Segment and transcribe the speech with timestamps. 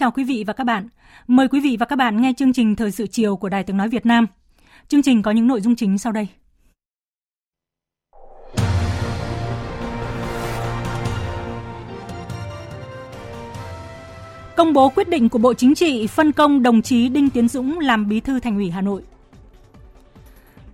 [0.00, 0.88] Chào quý vị và các bạn.
[1.26, 3.76] Mời quý vị và các bạn nghe chương trình Thời sự chiều của Đài Tiếng
[3.76, 4.26] Nói Việt Nam.
[4.88, 6.28] Chương trình có những nội dung chính sau đây.
[14.56, 17.78] Công bố quyết định của Bộ Chính trị phân công đồng chí Đinh Tiến Dũng
[17.78, 19.02] làm bí thư Thành ủy Hà Nội.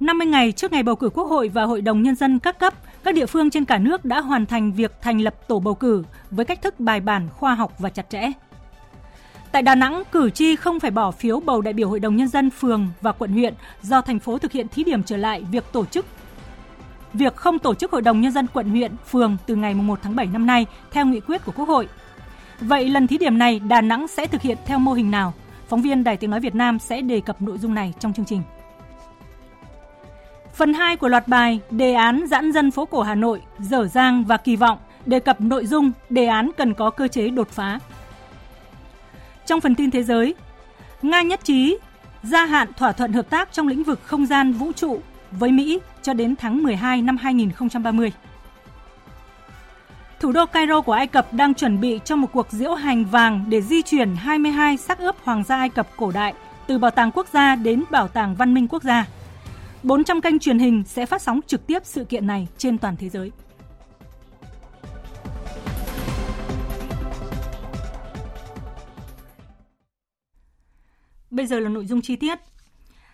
[0.01, 2.75] 50 ngày trước ngày bầu cử Quốc hội và Hội đồng Nhân dân các cấp,
[3.05, 6.05] các địa phương trên cả nước đã hoàn thành việc thành lập tổ bầu cử
[6.31, 8.33] với cách thức bài bản, khoa học và chặt chẽ.
[9.57, 12.29] Tại Đà Nẵng, cử tri không phải bỏ phiếu bầu đại biểu Hội đồng Nhân
[12.29, 15.65] dân phường và quận huyện do thành phố thực hiện thí điểm trở lại việc
[15.73, 16.07] tổ chức
[17.13, 20.17] việc không tổ chức Hội đồng Nhân dân quận huyện, phường từ ngày 1 tháng
[20.17, 21.89] 7 năm nay theo nghị quyết của Quốc hội.
[22.61, 25.33] Vậy lần thí điểm này Đà Nẵng sẽ thực hiện theo mô hình nào?
[25.69, 28.27] Phóng viên Đài Tiếng Nói Việt Nam sẽ đề cập nội dung này trong chương
[28.27, 28.43] trình.
[30.55, 34.25] Phần 2 của loạt bài Đề án giãn dân phố cổ Hà Nội, dở dang
[34.25, 37.79] và kỳ vọng đề cập nội dung đề án cần có cơ chế đột phá.
[39.47, 40.35] Trong phần tin thế giới,
[41.03, 41.79] Nga nhất trí
[42.23, 45.79] gia hạn thỏa thuận hợp tác trong lĩnh vực không gian vũ trụ với Mỹ
[46.03, 48.13] cho đến tháng 12 năm 2030.
[50.21, 53.45] Thủ đô Cairo của Ai Cập đang chuẩn bị cho một cuộc diễu hành vàng
[53.49, 56.35] để di chuyển 22 xác ướp hoàng gia Ai Cập cổ đại
[56.67, 59.07] từ Bảo tàng Quốc gia đến Bảo tàng Văn minh Quốc gia.
[59.83, 63.09] 400 kênh truyền hình sẽ phát sóng trực tiếp sự kiện này trên toàn thế
[63.09, 63.33] giới.
[71.37, 72.39] Bây giờ là nội dung chi tiết.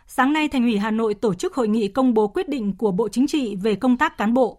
[0.07, 2.93] Sáng nay, Thành ủy Hà Nội tổ chức hội nghị công bố quyết định của
[2.93, 4.59] Bộ Chính trị về công tác cán bộ.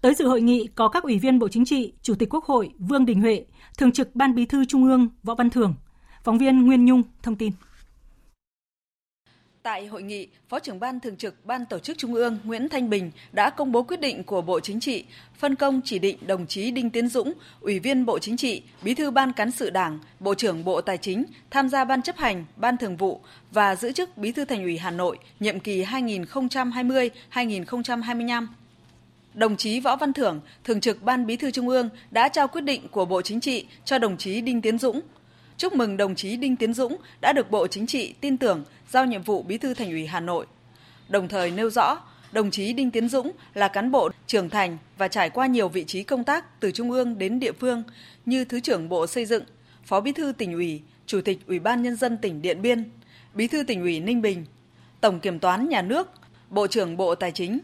[0.00, 2.70] Tới dự hội nghị có các ủy viên Bộ Chính trị, Chủ tịch Quốc hội
[2.78, 3.44] Vương Đình Huệ,
[3.78, 5.74] Thường trực Ban Bí thư Trung ương Võ Văn Thưởng.
[6.24, 7.52] Phóng viên Nguyên Nhung thông tin.
[9.64, 12.90] Tại hội nghị, Phó trưởng Ban Thường trực Ban Tổ chức Trung ương Nguyễn Thanh
[12.90, 15.04] Bình đã công bố quyết định của Bộ Chính trị
[15.38, 18.94] phân công chỉ định đồng chí Đinh Tiến Dũng, Ủy viên Bộ Chính trị, Bí
[18.94, 22.44] thư Ban Cán sự Đảng, Bộ trưởng Bộ Tài chính tham gia Ban chấp hành,
[22.56, 23.20] Ban thường vụ
[23.50, 28.46] và giữ chức Bí thư Thành ủy Hà Nội nhiệm kỳ 2020-2025.
[29.34, 32.60] Đồng chí Võ Văn Thưởng, Thường trực Ban Bí thư Trung ương đã trao quyết
[32.60, 35.00] định của Bộ Chính trị cho đồng chí Đinh Tiến Dũng,
[35.58, 39.06] chúc mừng đồng chí Đinh Tiến Dũng đã được Bộ Chính trị tin tưởng giao
[39.06, 40.46] nhiệm vụ Bí thư Thành ủy Hà Nội.
[41.08, 42.00] Đồng thời nêu rõ,
[42.32, 45.84] đồng chí Đinh Tiến Dũng là cán bộ trưởng thành và trải qua nhiều vị
[45.84, 47.82] trí công tác từ trung ương đến địa phương
[48.26, 49.44] như Thứ trưởng Bộ Xây dựng,
[49.84, 52.90] Phó Bí thư tỉnh ủy, Chủ tịch Ủy ban Nhân dân tỉnh Điện Biên,
[53.34, 54.46] Bí thư tỉnh ủy Ninh Bình,
[55.00, 56.10] Tổng Kiểm toán Nhà nước,
[56.50, 57.58] Bộ trưởng Bộ Tài chính.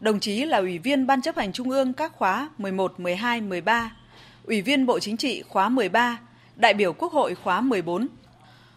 [0.00, 3.96] Đồng chí là Ủy viên Ban chấp hành Trung ương các khóa 11, 12, 13,
[4.44, 6.18] Ủy viên Bộ Chính trị khóa 13,
[6.56, 8.06] đại biểu Quốc hội khóa 14.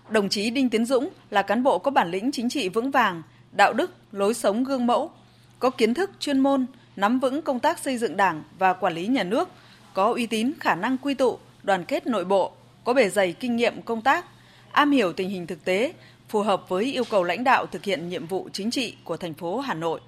[0.09, 3.21] Đồng chí Đinh Tiến Dũng là cán bộ có bản lĩnh chính trị vững vàng,
[3.51, 5.11] đạo đức, lối sống gương mẫu,
[5.59, 9.07] có kiến thức chuyên môn, nắm vững công tác xây dựng Đảng và quản lý
[9.07, 9.49] nhà nước,
[9.93, 12.51] có uy tín khả năng quy tụ, đoàn kết nội bộ,
[12.83, 14.25] có bề dày kinh nghiệm công tác,
[14.71, 15.93] am hiểu tình hình thực tế,
[16.29, 19.33] phù hợp với yêu cầu lãnh đạo thực hiện nhiệm vụ chính trị của thành
[19.33, 19.99] phố Hà Nội.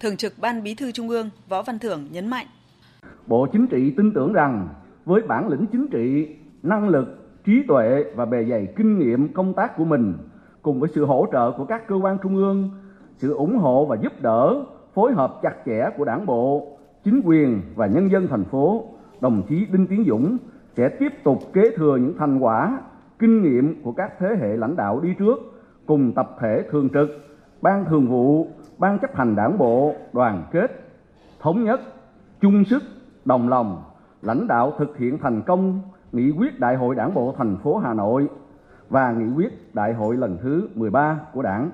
[0.00, 2.46] Thường trực Ban Bí thư Trung ương Võ Văn Thưởng nhấn mạnh.
[3.26, 4.68] Bộ Chính trị tin tưởng rằng
[5.04, 6.26] với bản lĩnh chính trị,
[6.64, 7.06] năng lực,
[7.44, 10.14] trí tuệ và bề dày kinh nghiệm công tác của mình
[10.62, 12.70] cùng với sự hỗ trợ của các cơ quan trung ương,
[13.16, 14.64] sự ủng hộ và giúp đỡ,
[14.94, 18.84] phối hợp chặt chẽ của Đảng bộ, chính quyền và nhân dân thành phố,
[19.20, 20.36] đồng chí Đinh Tiến Dũng
[20.76, 22.80] sẽ tiếp tục kế thừa những thành quả,
[23.18, 25.38] kinh nghiệm của các thế hệ lãnh đạo đi trước
[25.86, 27.08] cùng tập thể thường trực,
[27.62, 28.46] ban thường vụ,
[28.78, 30.70] ban chấp hành đảng bộ đoàn kết,
[31.40, 31.80] thống nhất,
[32.40, 32.82] chung sức,
[33.24, 33.82] đồng lòng,
[34.22, 35.80] lãnh đạo thực hiện thành công
[36.14, 38.28] nghị quyết Đại hội Đảng bộ thành phố Hà Nội
[38.88, 41.70] và nghị quyết Đại hội lần thứ 13 của Đảng.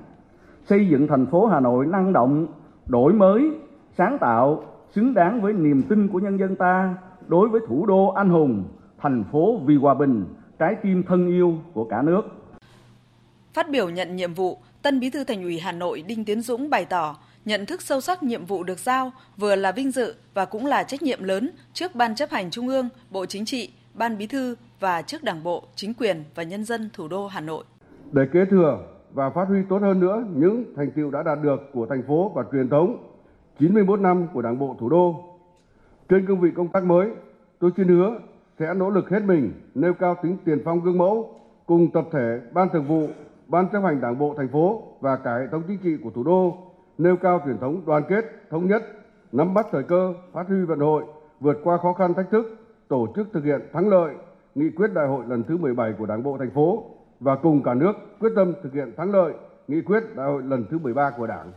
[0.68, 2.46] Xây dựng thành phố Hà Nội năng động,
[2.86, 3.50] đổi mới,
[3.98, 4.62] sáng tạo,
[4.94, 6.94] xứng đáng với niềm tin của nhân dân ta
[7.26, 8.64] đối với thủ đô anh hùng,
[8.98, 10.24] thành phố vì hòa bình,
[10.58, 12.22] trái tim thân yêu của cả nước.
[13.54, 16.70] Phát biểu nhận nhiệm vụ, Tân Bí thư Thành ủy Hà Nội Đinh Tiến Dũng
[16.70, 20.44] bày tỏ nhận thức sâu sắc nhiệm vụ được giao vừa là vinh dự và
[20.44, 24.18] cũng là trách nhiệm lớn trước Ban chấp hành Trung ương, Bộ Chính trị, Ban
[24.18, 27.64] Bí thư và trước Đảng bộ, chính quyền và nhân dân thủ đô Hà Nội.
[28.12, 28.78] Để kế thừa
[29.12, 32.32] và phát huy tốt hơn nữa những thành tựu đã đạt được của thành phố
[32.34, 32.96] và truyền thống
[33.58, 35.24] 91 năm của Đảng bộ thủ đô.
[36.08, 37.10] Trên cương vị công tác mới,
[37.58, 38.18] tôi xin hứa
[38.58, 42.40] sẽ nỗ lực hết mình nêu cao tính tiền phong gương mẫu cùng tập thể
[42.52, 43.08] Ban Thường vụ,
[43.48, 46.22] Ban chấp hành Đảng bộ thành phố và cả hệ thống chính trị của thủ
[46.22, 46.58] đô
[46.98, 48.82] nêu cao truyền thống đoàn kết, thống nhất,
[49.32, 51.04] nắm bắt thời cơ, phát huy vận hội,
[51.40, 52.59] vượt qua khó khăn thách thức,
[52.90, 54.14] tổ chức thực hiện thắng lợi
[54.54, 56.84] nghị quyết đại hội lần thứ 17 của Đảng bộ thành phố
[57.20, 59.32] và cùng cả nước quyết tâm thực hiện thắng lợi
[59.68, 61.52] nghị quyết đại hội lần thứ 13 của Đảng.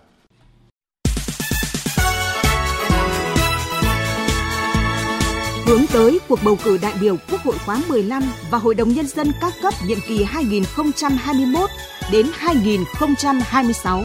[5.66, 9.08] Hướng tới cuộc bầu cử đại biểu Quốc hội khóa 15 và Hội đồng Nhân
[9.08, 11.70] dân các cấp nhiệm kỳ 2021
[12.12, 14.00] đến 2026.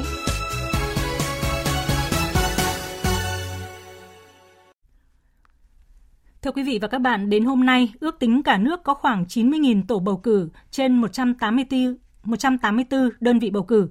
[6.49, 9.25] Thưa quý vị và các bạn, đến hôm nay, ước tính cả nước có khoảng
[9.25, 13.89] 90.000 tổ bầu cử trên 184, 184 đơn vị bầu cử.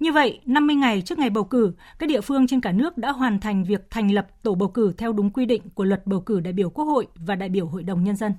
[0.00, 3.12] Như vậy, 50 ngày trước ngày bầu cử, các địa phương trên cả nước đã
[3.12, 6.20] hoàn thành việc thành lập tổ bầu cử theo đúng quy định của luật bầu
[6.20, 8.32] cử đại biểu Quốc hội và đại biểu Hội đồng Nhân dân.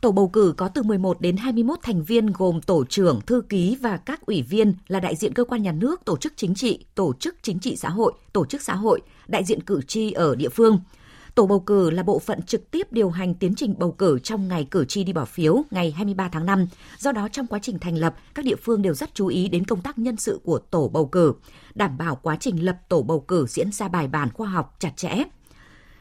[0.00, 3.76] Tổ bầu cử có từ 11 đến 21 thành viên gồm tổ trưởng, thư ký
[3.80, 6.86] và các ủy viên là đại diện cơ quan nhà nước, tổ chức chính trị,
[6.94, 10.36] tổ chức chính trị xã hội, tổ chức xã hội, đại diện cử tri ở
[10.36, 10.80] địa phương–
[11.34, 14.48] Tổ bầu cử là bộ phận trực tiếp điều hành tiến trình bầu cử trong
[14.48, 16.66] ngày cử tri đi bỏ phiếu ngày 23 tháng 5.
[16.98, 19.64] Do đó, trong quá trình thành lập, các địa phương đều rất chú ý đến
[19.64, 21.34] công tác nhân sự của tổ bầu cử,
[21.74, 24.92] đảm bảo quá trình lập tổ bầu cử diễn ra bài bản khoa học chặt
[24.96, 25.22] chẽ.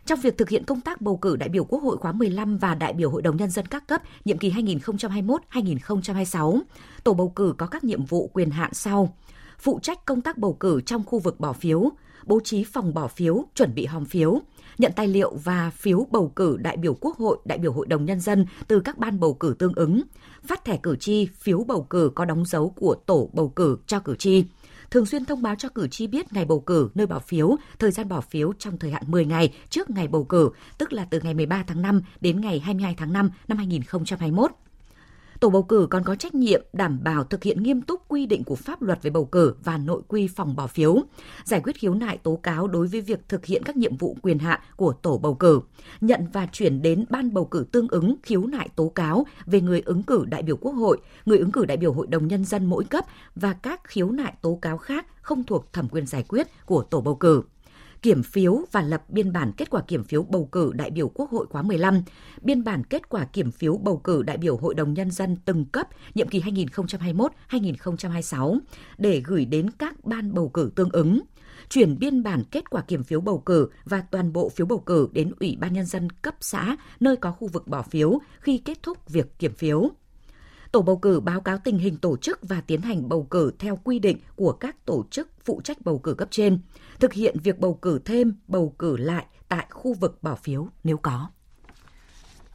[0.06, 2.76] Trong việc thực hiện công tác bầu cử đại biểu Quốc hội khóa 15 và
[2.76, 6.60] đại biểu Hội đồng Nhân dân các cấp nhiệm kỳ 2021-2026,
[7.04, 9.16] tổ bầu cử có các nhiệm vụ quyền hạn sau.
[9.60, 11.90] Phụ trách công tác bầu cử trong khu vực bỏ phiếu,
[12.26, 14.40] bố trí phòng bỏ phiếu, chuẩn bị hòm phiếu,
[14.78, 18.06] nhận tài liệu và phiếu bầu cử đại biểu Quốc hội, đại biểu Hội đồng
[18.06, 20.02] Nhân dân từ các ban bầu cử tương ứng,
[20.44, 24.00] phát thẻ cử tri, phiếu bầu cử có đóng dấu của tổ bầu cử cho
[24.00, 24.44] cử tri
[24.92, 27.92] thường xuyên thông báo cho cử tri biết ngày bầu cử, nơi bỏ phiếu, thời
[27.92, 31.20] gian bỏ phiếu trong thời hạn 10 ngày trước ngày bầu cử, tức là từ
[31.22, 34.52] ngày 13 tháng 5 đến ngày 22 tháng 5 năm 2021.
[35.42, 38.44] Tổ bầu cử còn có trách nhiệm đảm bảo thực hiện nghiêm túc quy định
[38.44, 40.98] của pháp luật về bầu cử và nội quy phòng bỏ phiếu,
[41.44, 44.40] giải quyết khiếu nại tố cáo đối với việc thực hiện các nhiệm vụ quyền
[44.40, 45.62] hạn của tổ bầu cử,
[46.02, 49.82] nhận và chuyển đến ban bầu cử tương ứng khiếu nại tố cáo về người
[49.86, 52.66] ứng cử đại biểu Quốc hội, người ứng cử đại biểu Hội đồng Nhân dân
[52.66, 53.06] mỗi cấp
[53.36, 57.02] và các khiếu nại tố cáo khác không thuộc thẩm quyền giải quyết của tổ
[57.02, 57.44] bầu cử
[58.02, 61.30] kiểm phiếu và lập biên bản kết quả kiểm phiếu bầu cử đại biểu Quốc
[61.30, 62.04] hội khóa 15,
[62.42, 65.66] biên bản kết quả kiểm phiếu bầu cử đại biểu Hội đồng Nhân dân từng
[65.66, 68.60] cấp nhiệm kỳ 2021-2026
[68.98, 71.20] để gửi đến các ban bầu cử tương ứng
[71.70, 75.10] chuyển biên bản kết quả kiểm phiếu bầu cử và toàn bộ phiếu bầu cử
[75.12, 78.84] đến Ủy ban Nhân dân cấp xã nơi có khu vực bỏ phiếu khi kết
[78.84, 79.90] thúc việc kiểm phiếu.
[80.72, 83.80] Tổ bầu cử báo cáo tình hình tổ chức và tiến hành bầu cử theo
[83.84, 86.60] quy định của các tổ chức phụ trách bầu cử cấp trên,
[87.00, 90.98] thực hiện việc bầu cử thêm, bầu cử lại tại khu vực bỏ phiếu nếu
[90.98, 91.28] có.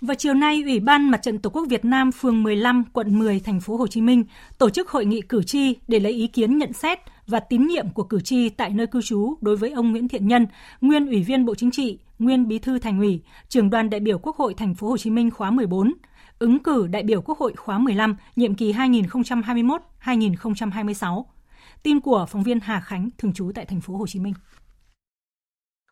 [0.00, 3.40] Vào chiều nay, Ủy ban Mặt trận Tổ quốc Việt Nam phường 15, quận 10,
[3.40, 4.24] thành phố Hồ Chí Minh
[4.58, 7.90] tổ chức hội nghị cử tri để lấy ý kiến nhận xét và tín nhiệm
[7.90, 10.46] của cử tri tại nơi cư trú đối với ông Nguyễn Thiện Nhân,
[10.80, 14.18] nguyên Ủy viên Bộ Chính trị, nguyên Bí thư Thành ủy, trưởng đoàn đại biểu
[14.18, 15.92] Quốc hội thành phố Hồ Chí Minh khóa 14,
[16.38, 21.24] ứng cử đại biểu Quốc hội khóa 15, nhiệm kỳ 2021-2026.
[21.82, 24.34] Tin của phóng viên Hà Khánh thường trú tại thành phố Hồ Chí Minh.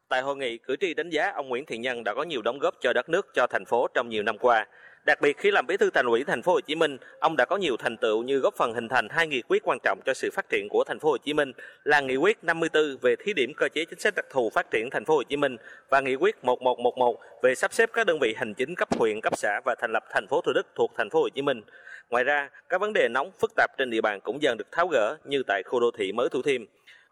[0.09, 2.59] Tại hội nghị, cử tri đánh giá ông Nguyễn Thiện Nhân đã có nhiều đóng
[2.59, 4.67] góp cho đất nước, cho thành phố trong nhiều năm qua.
[5.07, 7.45] Đặc biệt khi làm bí thư thành ủy thành phố Hồ Chí Minh, ông đã
[7.45, 10.15] có nhiều thành tựu như góp phần hình thành hai nghị quyết quan trọng cho
[10.15, 13.33] sự phát triển của thành phố Hồ Chí Minh là nghị quyết 54 về thí
[13.33, 15.57] điểm cơ chế chính sách đặc thù phát triển thành phố Hồ Chí Minh
[15.91, 19.37] và nghị quyết 1111 về sắp xếp các đơn vị hành chính cấp huyện, cấp
[19.37, 21.63] xã và thành lập thành phố Thủ Đức thuộc thành phố Hồ Chí Minh.
[22.11, 24.89] Ngoài ra, các vấn đề nóng phức tạp trên địa bàn cũng dần được tháo
[24.89, 26.65] gỡ như tại khu đô thị mới Thủ Thiêm.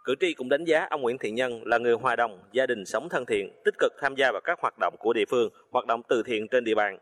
[0.05, 2.85] Cử tri cũng đánh giá ông Nguyễn Thiện Nhân là người hòa đồng, gia đình
[2.85, 5.87] sống thân thiện, tích cực tham gia vào các hoạt động của địa phương, hoạt
[5.87, 6.99] động từ thiện trên địa bàn.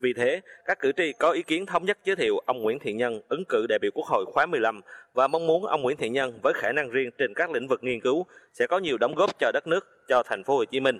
[0.00, 2.96] Vì thế, các cử tri có ý kiến thống nhất giới thiệu ông Nguyễn Thiện
[2.96, 4.80] Nhân ứng cử đại biểu Quốc hội khóa 15
[5.14, 7.84] và mong muốn ông Nguyễn Thiện Nhân với khả năng riêng trên các lĩnh vực
[7.84, 10.80] nghiên cứu sẽ có nhiều đóng góp cho đất nước, cho thành phố Hồ Chí
[10.80, 10.98] Minh.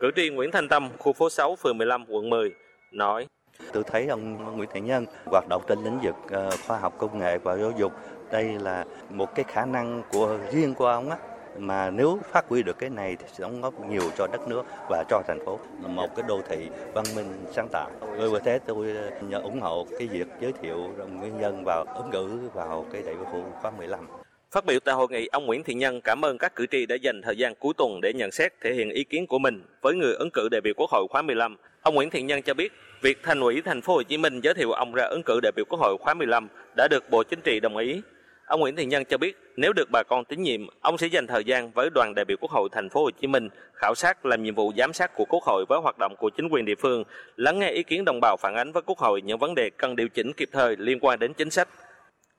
[0.00, 2.52] Cử tri Nguyễn Thanh Tâm, khu phố 6, phường 15, quận 10
[2.90, 3.26] nói:
[3.72, 7.18] Tôi thấy ông Nguyễn Thiện Nhân hoạt động trên lĩnh vực ờ, khoa học công
[7.18, 7.92] nghệ và giáo dục.
[8.32, 11.16] Đây là một cái khả năng của riêng của ông á
[11.58, 14.62] mà nếu phát huy được cái này thì sẽ đóng góp nhiều cho đất nước
[14.88, 17.90] và cho thành phố một cái đô thị văn minh sáng tạo.
[18.18, 18.86] Vì thế tôi
[19.32, 23.14] ờ, ủng hộ cái việc giới thiệu nguyên nhân vào ứng cử vào cái đại
[23.14, 24.06] biểu khóa 15.
[24.50, 26.96] Phát biểu tại hội nghị, ông Nguyễn Thiện Nhân cảm ơn các cử tri đã
[26.96, 29.94] dành thời gian cuối tuần để nhận xét thể hiện ý kiến của mình với
[29.94, 31.56] người ứng cử đại biểu Quốc hội khóa 15.
[31.82, 32.72] Ông Nguyễn Thiện Nhân cho biết,
[33.02, 35.52] việc Thành ủy Thành phố Hồ Chí Minh giới thiệu ông ra ứng cử đại
[35.56, 38.02] biểu Quốc hội khóa 15 đã được Bộ Chính trị đồng ý.
[38.48, 41.26] Ông Nguyễn Thiện Nhân cho biết, nếu được bà con tín nhiệm, ông sẽ dành
[41.26, 44.26] thời gian với đoàn đại biểu Quốc hội Thành phố Hồ Chí Minh khảo sát
[44.26, 46.74] làm nhiệm vụ giám sát của Quốc hội với hoạt động của chính quyền địa
[46.74, 47.04] phương,
[47.36, 49.96] lắng nghe ý kiến đồng bào phản ánh với Quốc hội những vấn đề cần
[49.96, 51.68] điều chỉnh kịp thời liên quan đến chính sách.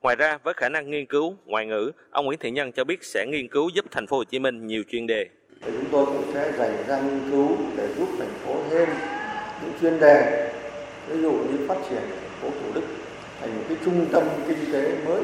[0.00, 3.04] Ngoài ra, với khả năng nghiên cứu, ngoại ngữ, ông Nguyễn Thiện Nhân cho biết
[3.04, 5.26] sẽ nghiên cứu giúp thành phố Hồ Chí Minh nhiều chuyên đề.
[5.64, 8.88] Chúng tôi cũng sẽ dành ra nghiên cứu để giúp thành phố thêm
[9.62, 10.50] những chuyên đề,
[11.08, 12.86] ví dụ như phát triển thành phố Thủ Đức
[13.40, 15.22] thành một cái trung tâm kinh tế mới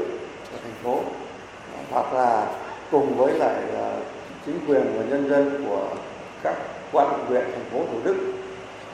[0.67, 1.01] thành phố,
[1.91, 2.59] hoặc là
[2.91, 4.01] cùng với lại ờ,
[4.47, 5.89] chính quyền và nhân dân của
[6.43, 6.55] các
[6.93, 8.17] quận huyện thành phố Thủ Đức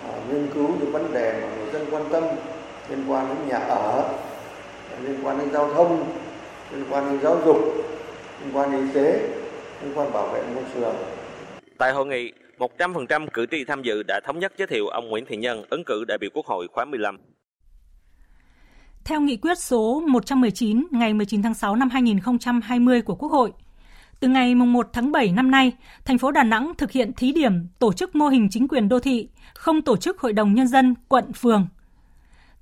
[0.09, 2.25] ờ, nghiên cứu những vấn đề mà người dân quan tâm
[2.91, 4.09] liên quan đến nhà ở
[5.03, 6.05] liên quan đến giao thông
[6.73, 7.57] liên quan đến giáo dục
[8.41, 9.21] liên quan đến y tế
[9.83, 10.95] liên quan bảo vệ môi trường
[11.79, 15.27] Tại hội nghị, 100% cử tri tham dự đã thống nhất giới thiệu ông Nguyễn
[15.27, 17.19] Thiện Nhân ứng cử đại biểu Quốc hội khóa 15.
[19.05, 23.53] Theo nghị quyết số 119 ngày 19 tháng 6 năm 2020 của Quốc hội,
[24.21, 25.73] từ ngày 1 tháng 7 năm nay,
[26.05, 28.99] thành phố Đà Nẵng thực hiện thí điểm tổ chức mô hình chính quyền đô
[28.99, 31.67] thị, không tổ chức hội đồng nhân dân quận phường.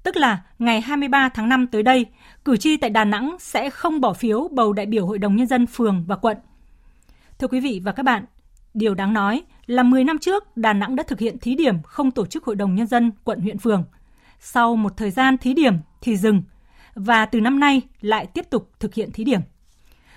[0.03, 2.07] Tức là ngày 23 tháng 5 tới đây,
[2.45, 5.47] cử tri tại Đà Nẵng sẽ không bỏ phiếu bầu đại biểu hội đồng nhân
[5.47, 6.37] dân phường và quận.
[7.39, 8.25] Thưa quý vị và các bạn,
[8.75, 12.11] điều đáng nói là 10 năm trước Đà Nẵng đã thực hiện thí điểm không
[12.11, 13.85] tổ chức hội đồng nhân dân quận huyện phường.
[14.39, 16.43] Sau một thời gian thí điểm thì dừng
[16.95, 19.41] và từ năm nay lại tiếp tục thực hiện thí điểm.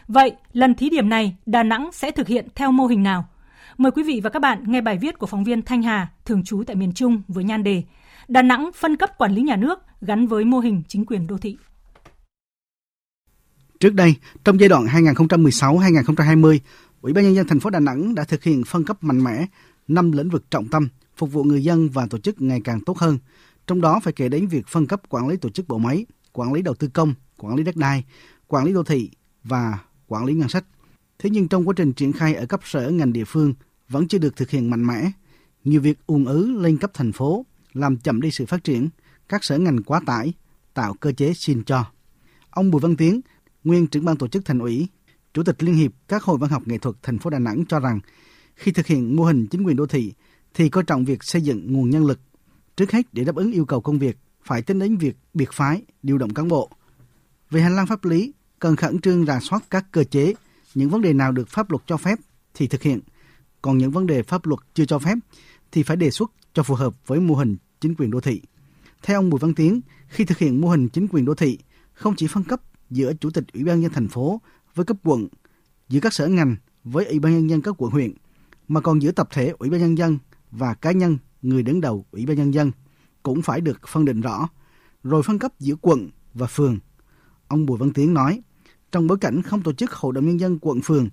[0.07, 3.25] Vậy, lần thí điểm này Đà Nẵng sẽ thực hiện theo mô hình nào?
[3.77, 6.43] Mời quý vị và các bạn nghe bài viết của phóng viên Thanh Hà, thường
[6.43, 7.83] trú tại miền Trung với nhan đề
[8.27, 11.37] Đà Nẵng phân cấp quản lý nhà nước gắn với mô hình chính quyền đô
[11.37, 11.57] thị.
[13.79, 16.59] Trước đây, trong giai đoạn 2016-2020,
[17.01, 19.45] Ủy ban nhân dân thành phố Đà Nẵng đã thực hiện phân cấp mạnh mẽ
[19.87, 20.87] năm lĩnh vực trọng tâm
[21.17, 23.17] phục vụ người dân và tổ chức ngày càng tốt hơn.
[23.67, 26.53] Trong đó phải kể đến việc phân cấp quản lý tổ chức bộ máy, quản
[26.53, 28.03] lý đầu tư công, quản lý đất đai,
[28.47, 29.09] quản lý đô thị
[29.43, 30.65] và quản lý ngân sách.
[31.19, 33.53] Thế nhưng trong quá trình triển khai ở cấp sở ngành địa phương
[33.89, 35.11] vẫn chưa được thực hiện mạnh mẽ.
[35.63, 38.89] Nhiều việc ùn ứ lên cấp thành phố làm chậm đi sự phát triển,
[39.29, 40.33] các sở ngành quá tải,
[40.73, 41.85] tạo cơ chế xin cho.
[42.49, 43.21] Ông Bùi Văn Tiến,
[43.63, 44.87] nguyên trưởng ban tổ chức thành ủy,
[45.33, 47.79] chủ tịch Liên hiệp các hội văn học nghệ thuật thành phố Đà Nẵng cho
[47.79, 47.99] rằng
[48.55, 50.13] khi thực hiện mô hình chính quyền đô thị
[50.53, 52.19] thì coi trọng việc xây dựng nguồn nhân lực.
[52.75, 55.81] Trước hết để đáp ứng yêu cầu công việc phải tính đến việc biệt phái,
[56.03, 56.69] điều động cán bộ.
[57.49, 60.33] Về hành lang pháp lý, cần khẩn trương rà soát các cơ chế,
[60.75, 62.19] những vấn đề nào được pháp luật cho phép
[62.53, 62.99] thì thực hiện,
[63.61, 65.15] còn những vấn đề pháp luật chưa cho phép
[65.71, 68.41] thì phải đề xuất cho phù hợp với mô hình chính quyền đô thị.
[69.03, 71.57] Theo ông Bùi Văn Tiến, khi thực hiện mô hình chính quyền đô thị,
[71.93, 74.41] không chỉ phân cấp giữa chủ tịch ủy ban nhân thành phố
[74.75, 75.27] với cấp quận,
[75.89, 78.13] giữa các sở ngành với ủy ban nhân dân các quận huyện,
[78.67, 80.17] mà còn giữa tập thể ủy ban nhân dân
[80.51, 82.71] và cá nhân người đứng đầu ủy ban nhân dân
[83.23, 84.47] cũng phải được phân định rõ,
[85.03, 86.77] rồi phân cấp giữa quận và phường.
[87.47, 88.41] Ông Bùi Văn Tiến nói,
[88.91, 91.07] trong bối cảnh không tổ chức hội đồng nhân dân quận phường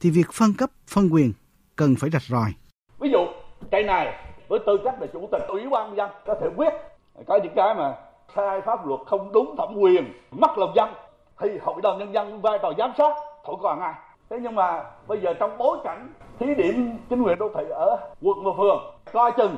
[0.00, 1.32] thì việc phân cấp phân quyền
[1.76, 2.52] cần phải rạch ròi.
[3.00, 3.18] Ví dụ
[3.70, 6.72] cái này với tư cách là chủ tịch ủy ban dân có thể quyết
[7.26, 7.94] có những cái mà
[8.36, 10.88] sai pháp luật không đúng thẩm quyền mất lòng dân
[11.40, 13.14] thì hội đồng nhân dân vai trò giám sát
[13.44, 13.94] thổi còn ai
[14.30, 17.96] thế nhưng mà bây giờ trong bối cảnh thí điểm chính quyền đô thị ở
[18.22, 19.56] quận và phường coi chừng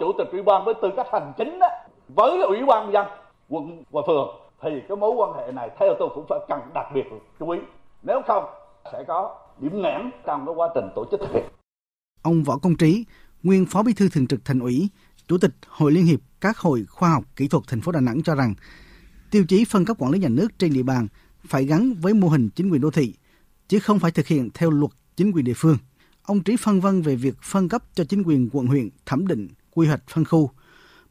[0.00, 1.68] chủ tịch ủy ban với tư cách hành chính đó
[2.08, 3.06] với ủy ban dân,
[3.48, 4.28] quận và phường,
[4.62, 7.04] thì cái mối quan hệ này theo tôi cũng phải cần đặc biệt
[7.38, 7.60] chú ý.
[8.02, 8.44] Nếu không,
[8.92, 11.44] sẽ có điểm nghẽn trong cái quá trình tổ chức thực hiện.
[12.22, 13.04] Ông võ công trí,
[13.42, 14.88] nguyên phó bí thư thường trực thành ủy,
[15.28, 18.22] chủ tịch hội liên hiệp các hội khoa học kỹ thuật thành phố đà nẵng
[18.22, 18.54] cho rằng,
[19.30, 21.06] tiêu chí phân cấp quản lý nhà nước trên địa bàn
[21.46, 23.14] phải gắn với mô hình chính quyền đô thị,
[23.68, 25.76] chứ không phải thực hiện theo luật chính quyền địa phương.
[26.22, 29.48] Ông trí phân vân về việc phân cấp cho chính quyền quận huyện thẩm định
[29.74, 30.50] quy hoạch phân khu.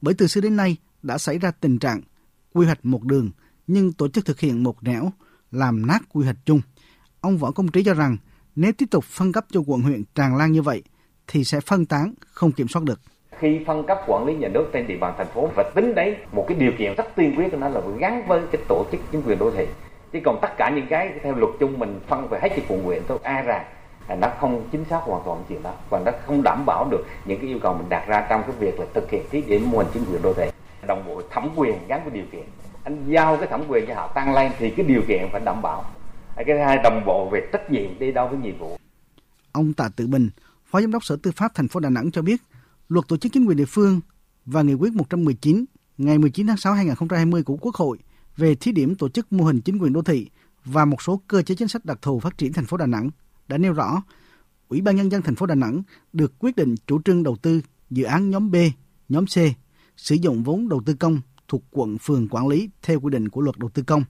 [0.02, 2.02] Bởi từ xưa đến nay đã xảy ra tình trạng
[2.54, 3.32] quy hoạch một đường,
[3.68, 5.12] nhưng tổ chức thực hiện một nẻo,
[5.52, 6.62] làm nát quy hoạch chung.
[7.22, 8.18] Ông võ công trí cho rằng
[8.56, 10.84] nếu tiếp tục phân cấp cho quận huyện tràn lan như vậy
[11.28, 13.02] thì sẽ phân tán, không kiểm soát được.
[13.40, 16.18] Khi phân cấp quản lý nhà nước trên địa bàn thành phố và tính đấy,
[16.32, 19.02] một cái điều kiện rất tiên quyết của nó là gắn với cái tổ chức
[19.12, 19.66] chính quyền đô thị.
[20.14, 22.84] Chứ còn tất cả những cái theo luật chung mình phân về hết cho quận
[22.84, 23.66] huyện thôi, a rằng
[24.16, 25.74] nó không chính xác hoàn toàn chuyện đó.
[25.90, 28.56] Và nó không đảm bảo được những cái yêu cầu mình đặt ra trong cái
[28.60, 30.50] việc là thực hiện thí điểm mô hình chính quyền đô thị.
[30.88, 32.44] Đồng bộ thẩm quyền gắn với điều kiện.
[32.84, 35.62] Anh giao cái thẩm quyền cho họ tăng lên thì cái điều kiện phải đảm
[35.62, 35.86] bảo.
[36.36, 38.78] Cái thứ hai đồng bộ về trách nhiệm đi đâu với nhiệm vụ.
[39.52, 40.30] Ông Tạ Tự Bình
[40.66, 42.42] Phó Giám đốc Sở Tư pháp thành phố Đà Nẵng cho biết,
[42.90, 44.02] Luật tổ chức chính quyền địa phương
[44.46, 45.66] và Nghị quyết 119
[45.98, 47.98] ngày 19 tháng 6 2020 của Quốc hội
[48.38, 50.30] về thí điểm tổ chức mô hình chính quyền đô thị
[50.66, 53.10] và một số cơ chế chính sách đặc thù phát triển thành phố Đà Nẵng
[53.52, 54.02] đã nêu rõ
[54.70, 55.82] Ủy ban nhân dân thành phố Đà Nẵng
[56.14, 58.56] được quyết định chủ trương đầu tư dự án nhóm B,
[59.10, 59.36] nhóm C
[59.98, 63.42] sử dụng vốn đầu tư công thuộc quận phường quản lý theo quy định của
[63.42, 64.04] luật đầu tư công.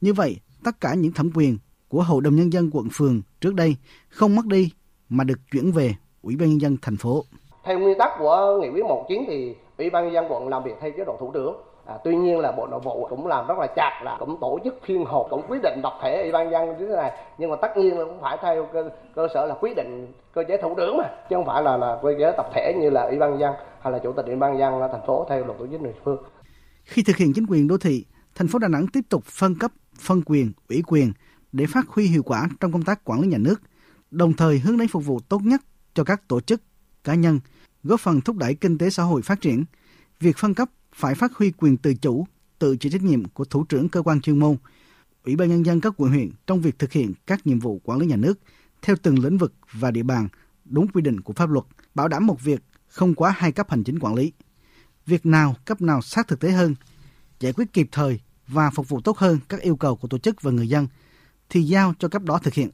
[0.00, 3.54] Như vậy, tất cả những thẩm quyền của Hội đồng nhân dân quận phường trước
[3.54, 3.76] đây
[4.08, 4.70] không mất đi
[5.08, 7.24] mà được chuyển về Ủy ban nhân dân thành phố.
[7.64, 10.74] Theo nguyên tắc của nghị quyết 19 thì Ủy ban nhân dân quận làm việc
[10.80, 11.54] theo chế độ thủ trưởng.
[11.86, 14.58] À, tuy nhiên là Bộ Nội vụ cũng làm rất là chặt là cũng tổ
[14.64, 17.50] chức phiên họp cũng quyết định tập thể Ủy ban dân như thế này nhưng
[17.50, 20.56] mà tất nhiên là cũng phải theo cơ, cơ sở là quyết định cơ chế
[20.62, 23.18] thủ trưởng mà chứ không phải là là cơ chế tập thể như là Ủy
[23.18, 25.66] ban dân hay là Chủ tịch Ủy ban dân dân thành phố theo luật tổ
[25.66, 26.22] chức địa phương.
[26.84, 29.70] Khi thực hiện chính quyền đô thị, thành phố Đà Nẵng tiếp tục phân cấp,
[30.00, 31.12] phân quyền, ủy quyền
[31.52, 33.56] để phát huy hiệu quả trong công tác quản lý nhà nước,
[34.10, 35.60] đồng thời hướng đến phục vụ tốt nhất
[35.94, 36.60] cho các tổ chức,
[37.04, 37.40] cá nhân,
[37.84, 39.64] góp phần thúc đẩy kinh tế xã hội phát triển.
[40.20, 42.26] Việc phân cấp phải phát huy quyền tự chủ,
[42.58, 44.56] tự chịu trách nhiệm của thủ trưởng cơ quan chuyên môn,
[45.24, 47.98] Ủy ban nhân dân các quận huyện trong việc thực hiện các nhiệm vụ quản
[47.98, 48.38] lý nhà nước
[48.82, 50.28] theo từng lĩnh vực và địa bàn
[50.64, 53.84] đúng quy định của pháp luật, bảo đảm một việc không quá hai cấp hành
[53.84, 54.32] chính quản lý.
[55.06, 56.74] Việc nào cấp nào sát thực tế hơn,
[57.40, 60.42] giải quyết kịp thời và phục vụ tốt hơn các yêu cầu của tổ chức
[60.42, 60.86] và người dân
[61.48, 62.70] thì giao cho cấp đó thực hiện.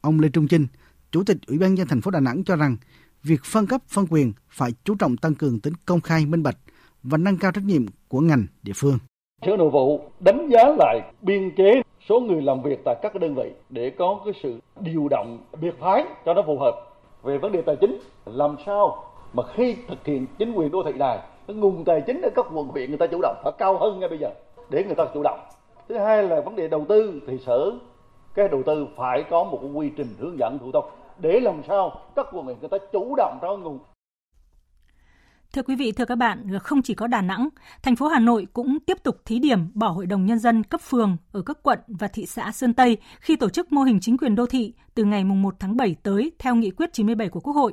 [0.00, 0.66] Ông Lê Trung Chinh,
[1.12, 2.76] Chủ tịch Ủy ban nhân thành phố Đà Nẵng cho rằng
[3.22, 6.56] việc phân cấp phân quyền phải chú trọng tăng cường tính công khai minh bạch
[7.04, 8.98] và nâng cao trách nhiệm của ngành địa phương.
[9.46, 13.34] Sở Nội vụ đánh giá lại biên chế số người làm việc tại các đơn
[13.34, 16.74] vị để có cái sự điều động, biệt phái cho nó phù hợp
[17.22, 20.92] về vấn đề tài chính, làm sao mà khi thực hiện chính quyền đô thị
[20.92, 23.78] này, cái nguồn tài chính ở các quận huyện người ta chủ động, phải cao
[23.78, 24.30] hơn ngay bây giờ
[24.70, 25.40] để người ta chủ động
[25.88, 27.72] thứ hai là vấn đề đầu tư thì sở,
[28.34, 30.84] cái đầu tư phải có một quy trình hướng dẫn thủ tục
[31.18, 33.78] để làm sao các quận huyện người ta chủ động trong nguồn
[35.54, 37.48] Thưa quý vị, thưa các bạn, không chỉ có Đà Nẵng,
[37.82, 40.80] thành phố Hà Nội cũng tiếp tục thí điểm bỏ hội đồng nhân dân cấp
[40.80, 44.16] phường ở các quận và thị xã Sơn Tây khi tổ chức mô hình chính
[44.16, 47.52] quyền đô thị từ ngày 1 tháng 7 tới theo nghị quyết 97 của Quốc
[47.52, 47.72] hội.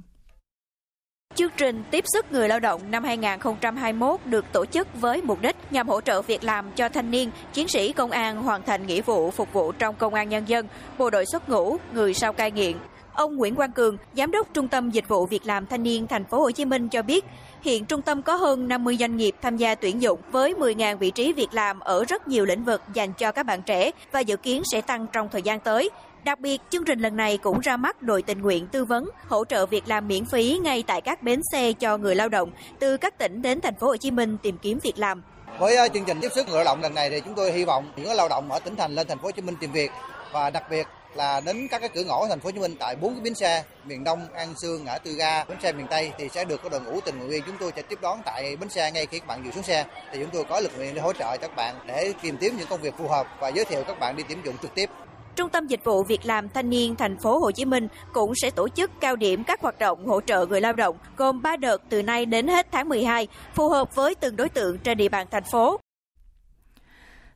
[1.35, 5.55] Chương trình tiếp sức người lao động năm 2021 được tổ chức với mục đích
[5.71, 9.01] nhằm hỗ trợ việc làm cho thanh niên, chiến sĩ công an hoàn thành nghĩa
[9.01, 10.67] vụ phục vụ trong công an nhân dân,
[10.97, 12.77] bộ đội xuất ngũ, người sau cai nghiện.
[13.13, 16.25] Ông Nguyễn Quang Cường, giám đốc Trung tâm Dịch vụ Việc làm Thanh niên thành
[16.25, 17.25] phố Hồ Chí Minh cho biết,
[17.61, 21.11] hiện trung tâm có hơn 50 doanh nghiệp tham gia tuyển dụng với 10.000 vị
[21.11, 24.37] trí việc làm ở rất nhiều lĩnh vực dành cho các bạn trẻ và dự
[24.37, 25.89] kiến sẽ tăng trong thời gian tới.
[26.25, 29.45] Đặc biệt, chương trình lần này cũng ra mắt đội tình nguyện tư vấn, hỗ
[29.45, 32.97] trợ việc làm miễn phí ngay tại các bến xe cho người lao động từ
[32.97, 35.21] các tỉnh đến thành phố Hồ Chí Minh tìm kiếm việc làm.
[35.59, 37.65] Với ờ, chương trình tiếp sức người lao động lần này thì chúng tôi hy
[37.65, 39.91] vọng những lao động ở tỉnh thành lên thành phố Hồ Chí Minh tìm việc
[40.31, 42.95] và đặc biệt là đến các cái cửa ngõ thành phố Hồ Chí Minh tại
[42.95, 46.11] bốn cái bến xe miền Đông, An Sương, ngã tư ga, bến xe miền Tây
[46.17, 48.55] thì sẽ được có đội ngũ tình nguyện viên chúng tôi sẽ tiếp đón tại
[48.55, 50.95] bến xe ngay khi các bạn vừa xuống xe thì chúng tôi có lực lượng
[50.95, 53.65] để hỗ trợ các bạn để tìm kiếm những công việc phù hợp và giới
[53.65, 54.89] thiệu các bạn đi tuyển dụng trực tiếp.
[55.35, 58.49] Trung tâm Dịch vụ Việc làm Thanh niên thành phố Hồ Chí Minh cũng sẽ
[58.49, 61.81] tổ chức cao điểm các hoạt động hỗ trợ người lao động gồm 3 đợt
[61.89, 65.27] từ nay đến hết tháng 12, phù hợp với từng đối tượng trên địa bàn
[65.31, 65.79] thành phố.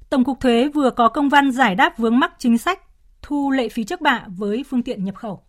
[0.10, 2.80] Tổng cục Thuế vừa có công văn giải đáp vướng mắc chính sách
[3.22, 5.44] thu lệ phí trước bạ với phương tiện nhập khẩu.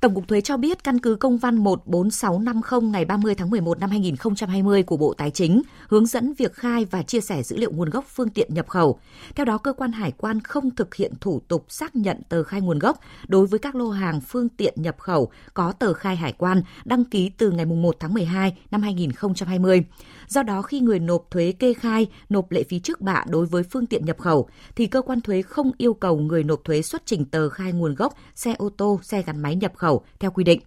[0.00, 3.90] Tổng cục Thuế cho biết căn cứ công văn 14650 ngày 30 tháng 11 năm
[3.90, 7.90] 2020 của Bộ Tài chính hướng dẫn việc khai và chia sẻ dữ liệu nguồn
[7.90, 8.98] gốc phương tiện nhập khẩu.
[9.34, 12.60] Theo đó, cơ quan hải quan không thực hiện thủ tục xác nhận tờ khai
[12.60, 16.32] nguồn gốc đối với các lô hàng phương tiện nhập khẩu có tờ khai hải
[16.32, 19.84] quan đăng ký từ ngày 1 tháng 12 năm 2020.
[20.30, 23.62] Do đó, khi người nộp thuế kê khai, nộp lệ phí trước bạ đối với
[23.62, 27.02] phương tiện nhập khẩu, thì cơ quan thuế không yêu cầu người nộp thuế xuất
[27.06, 30.44] trình tờ khai nguồn gốc xe ô tô, xe gắn máy nhập khẩu theo quy
[30.44, 30.60] định.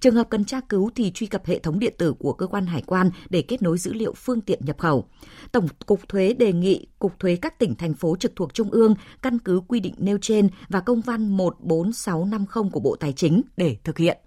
[0.00, 2.66] Trường hợp cần tra cứu thì truy cập hệ thống điện tử của cơ quan
[2.66, 5.04] hải quan để kết nối dữ liệu phương tiện nhập khẩu.
[5.52, 8.94] Tổng cục thuế đề nghị cục thuế các tỉnh thành phố trực thuộc trung ương
[9.22, 13.76] căn cứ quy định nêu trên và công văn 14650 của Bộ Tài chính để
[13.84, 14.18] thực hiện.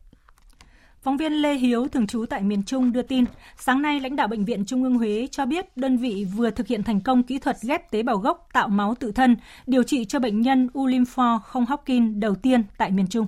[1.02, 3.26] Phóng viên Lê Hiếu, thường trú tại miền Trung đưa tin,
[3.58, 6.68] sáng nay lãnh đạo Bệnh viện Trung ương Huế cho biết đơn vị vừa thực
[6.68, 9.36] hiện thành công kỹ thuật ghép tế bào gốc tạo máu tự thân,
[9.68, 13.28] điều trị cho bệnh nhân u lympho không Hodgkin đầu tiên tại miền Trung.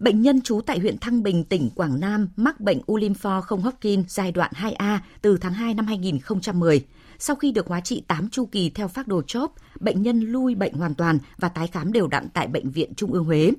[0.00, 3.62] Bệnh nhân trú tại huyện Thăng Bình, tỉnh Quảng Nam mắc bệnh u lympho không
[3.62, 6.84] Hodgkin giai đoạn 2A từ tháng 2 năm 2010.
[7.18, 10.54] Sau khi được hóa trị 8 chu kỳ theo phác đồ chóp, bệnh nhân lui
[10.54, 13.52] bệnh hoàn toàn và tái khám đều đặn tại Bệnh viện Trung ương Huế.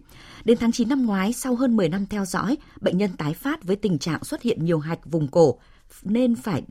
[0.46, 3.64] Đến tháng 9 năm ngoái, sau hơn 10 năm theo dõi, bệnh nhân tái phát
[3.64, 5.60] với tình trạng xuất hiện nhiều hạch vùng cổ,
[6.04, 6.64] nên phải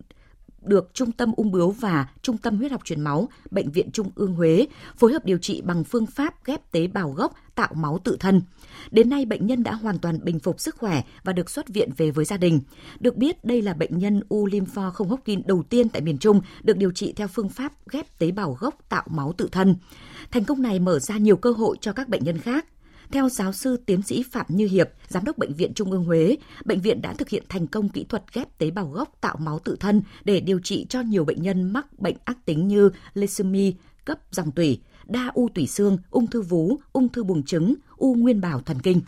[0.69, 4.11] được Trung tâm ung bướu và Trung tâm huyết học truyền máu, Bệnh viện Trung
[4.15, 7.99] ương Huế phối hợp điều trị bằng phương pháp ghép tế bào gốc tạo máu
[8.05, 8.43] tự thân.
[8.91, 11.91] Đến nay, bệnh nhân đã hoàn toàn bình phục sức khỏe và được xuất viện
[11.97, 12.61] về với gia đình.
[13.01, 16.41] Được biết, đây là bệnh nhân u lympho không Hopkins đầu tiên tại miền Trung
[16.63, 19.77] được điều trị theo phương pháp ghép tế bào gốc tạo máu tự thân.
[20.31, 22.67] Thành công này mở ra nhiều cơ hội cho các bệnh nhân khác
[23.11, 26.37] theo giáo sư tiến sĩ Phạm Như Hiệp, giám đốc bệnh viện Trung ương Huế,
[26.65, 29.59] bệnh viện đã thực hiện thành công kỹ thuật ghép tế bào gốc tạo máu
[29.59, 33.73] tự thân để điều trị cho nhiều bệnh nhân mắc bệnh ác tính như leukemia
[34.05, 38.15] cấp dòng tủy, đa u tủy xương, ung thư vú, ung thư buồng trứng, u
[38.15, 39.01] nguyên bào thần kinh.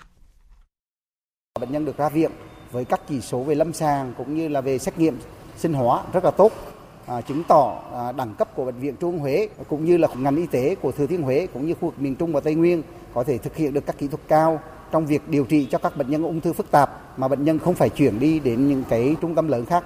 [1.60, 2.30] Bệnh nhân được ra viện
[2.70, 5.18] với các chỉ số về lâm sàng cũng như là về xét nghiệm
[5.56, 6.52] sinh hóa rất là tốt
[7.10, 10.36] À, chứng tỏ à, đẳng cấp của bệnh viện Trung Huế cũng như là ngành
[10.36, 12.82] y tế của Thừa Thiên Huế cũng như khu vực miền Trung và Tây Nguyên
[13.14, 14.60] có thể thực hiện được các kỹ thuật cao
[14.92, 17.58] trong việc điều trị cho các bệnh nhân ung thư phức tạp mà bệnh nhân
[17.58, 19.84] không phải chuyển đi đến những cái trung tâm lớn khác.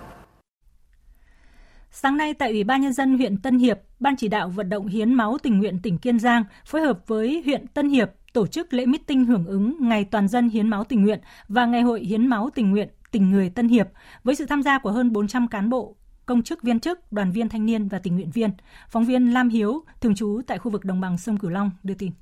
[1.91, 4.87] Sáng nay tại Ủy ban Nhân dân huyện Tân Hiệp, Ban chỉ đạo vận động
[4.87, 8.73] hiến máu tình nguyện tỉnh Kiên Giang phối hợp với huyện Tân Hiệp tổ chức
[8.73, 12.27] lễ meeting hưởng ứng Ngày Toàn dân hiến máu tình nguyện và Ngày hội hiến
[12.27, 13.89] máu tình nguyện tình người Tân Hiệp
[14.25, 17.49] với sự tham gia của hơn 400 cán bộ, công chức viên chức, đoàn viên
[17.49, 18.51] thanh niên và tình nguyện viên.
[18.91, 21.95] Phóng viên Lam Hiếu, thường trú tại khu vực đồng bằng sông Cửu Long đưa
[21.95, 22.13] tin.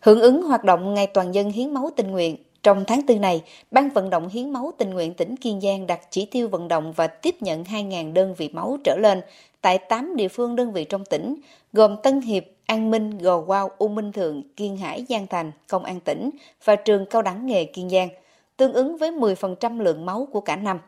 [0.00, 3.42] Hưởng ứng hoạt động Ngày Toàn dân hiến máu tình nguyện, trong tháng 4 này,
[3.70, 6.92] Ban vận động hiến máu tình nguyện tỉnh Kiên Giang đặt chỉ tiêu vận động
[6.92, 9.20] và tiếp nhận 2.000 đơn vị máu trở lên
[9.60, 11.36] tại 8 địa phương đơn vị trong tỉnh,
[11.72, 15.84] gồm Tân Hiệp, An Minh, Gò Quao, U Minh Thượng, Kiên Hải, Giang Thành, Công
[15.84, 16.30] an tỉnh
[16.64, 18.08] và trường cao đẳng nghề Kiên Giang,
[18.56, 20.78] tương ứng với 10% lượng máu của cả năm.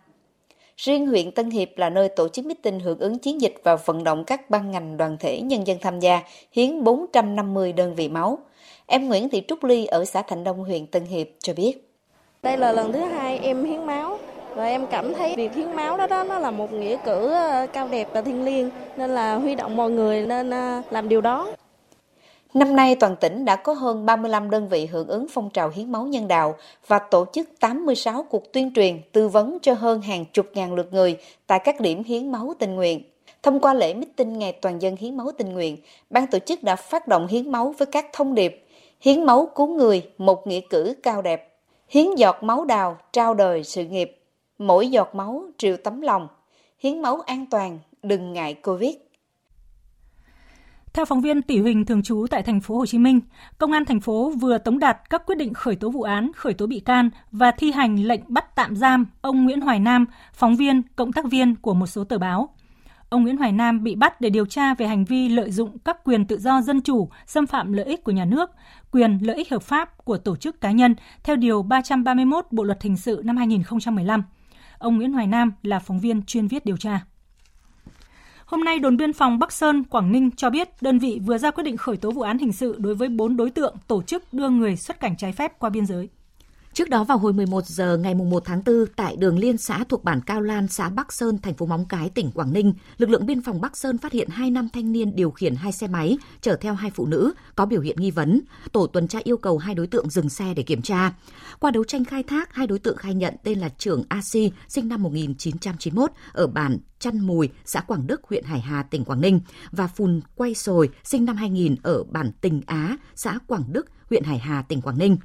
[0.77, 4.05] Riêng huyện Tân Hiệp là nơi tổ chức meeting hưởng ứng chiến dịch và vận
[4.05, 6.21] động các ban ngành đoàn thể nhân dân tham gia
[6.53, 8.39] hiến 450 đơn vị máu.
[8.87, 11.89] Em Nguyễn Thị Trúc Ly ở xã Thạnh Đông, huyện Tân Hiệp cho biết.
[12.43, 14.19] Đây là lần thứ hai em hiến máu
[14.55, 17.67] và em cảm thấy việc hiến máu đó đó nó là một nghĩa cử ờ,
[17.73, 21.21] cao đẹp và thiêng liêng nên là huy động mọi người nên ờ, làm điều
[21.21, 21.49] đó.
[22.55, 25.93] Năm nay toàn tỉnh đã có hơn 35 đơn vị hưởng ứng phong trào hiến
[25.93, 30.25] máu nhân đạo và tổ chức 86 cuộc tuyên truyền tư vấn cho hơn hàng
[30.33, 33.03] chục ngàn lượt người tại các điểm hiến máu tình nguyện.
[33.43, 35.77] Thông qua lễ meeting Ngày Toàn dân hiến máu tình nguyện,
[36.11, 38.63] ban tổ chức đã phát động hiến máu với các thông điệp
[39.03, 41.59] Hiến máu cứu người, một nghĩa cử cao đẹp.
[41.89, 44.19] Hiến giọt máu đào, trao đời sự nghiệp.
[44.59, 46.29] Mỗi giọt máu triệu tấm lòng.
[46.79, 48.95] Hiến máu an toàn, đừng ngại Covid.
[50.95, 53.21] Theo phóng viên Tỷ Huỳnh thường trú tại thành phố Hồ Chí Minh,
[53.59, 56.55] công an thành phố vừa tống đạt các quyết định khởi tố vụ án, khởi
[56.55, 60.57] tố bị can và thi hành lệnh bắt tạm giam ông Nguyễn Hoài Nam, phóng
[60.57, 62.49] viên, cộng tác viên của một số tờ báo.
[63.09, 66.05] Ông Nguyễn Hoài Nam bị bắt để điều tra về hành vi lợi dụng các
[66.05, 68.51] quyền tự do dân chủ, xâm phạm lợi ích của nhà nước,
[68.91, 72.83] quyền lợi ích hợp pháp của tổ chức cá nhân theo Điều 331 Bộ Luật
[72.83, 74.23] Hình sự năm 2015.
[74.79, 77.01] Ông Nguyễn Hoài Nam là phóng viên chuyên viết điều tra.
[78.53, 81.51] Hôm nay, đồn biên phòng Bắc Sơn, Quảng Ninh cho biết đơn vị vừa ra
[81.51, 84.33] quyết định khởi tố vụ án hình sự đối với 4 đối tượng tổ chức
[84.33, 86.09] đưa người xuất cảnh trái phép qua biên giới.
[86.75, 90.05] Trước đó vào hồi 11 giờ ngày 1 tháng 4 tại đường liên xã thuộc
[90.05, 93.27] bản Cao Lan, xã Bắc Sơn, thành phố Móng Cái, tỉnh Quảng Ninh, lực lượng
[93.27, 96.19] biên phòng Bắc Sơn phát hiện hai nam thanh niên điều khiển hai xe máy
[96.41, 98.41] chở theo hai phụ nữ có biểu hiện nghi vấn.
[98.73, 101.13] Tổ tuần tra yêu cầu hai đối tượng dừng xe để kiểm tra.
[101.59, 104.53] Qua đấu tranh khai thác, hai đối tượng khai nhận tên là Trưởng A Si,
[104.69, 109.21] sinh năm 1991 ở bản Chăn Mùi, xã Quảng Đức, huyện Hải Hà, tỉnh Quảng
[109.21, 113.87] Ninh và Phùn Quay Sồi, sinh năm 2000 ở bản Tình Á, xã Quảng Đức,
[114.11, 115.17] huyện Hải Hà, tỉnh Quảng Ninh.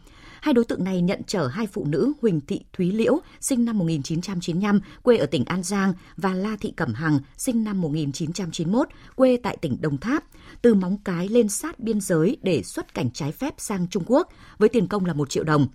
[0.41, 3.77] Hai đối tượng này nhận chở hai phụ nữ Huỳnh Thị Thúy Liễu, sinh năm
[3.77, 9.37] 1995, quê ở tỉnh An Giang và La Thị Cẩm Hằng, sinh năm 1991, quê
[9.43, 10.23] tại tỉnh Đồng Tháp,
[10.61, 14.29] từ Móng Cái lên sát biên giới để xuất cảnh trái phép sang Trung Quốc
[14.57, 15.67] với tiền công là 1 triệu đồng.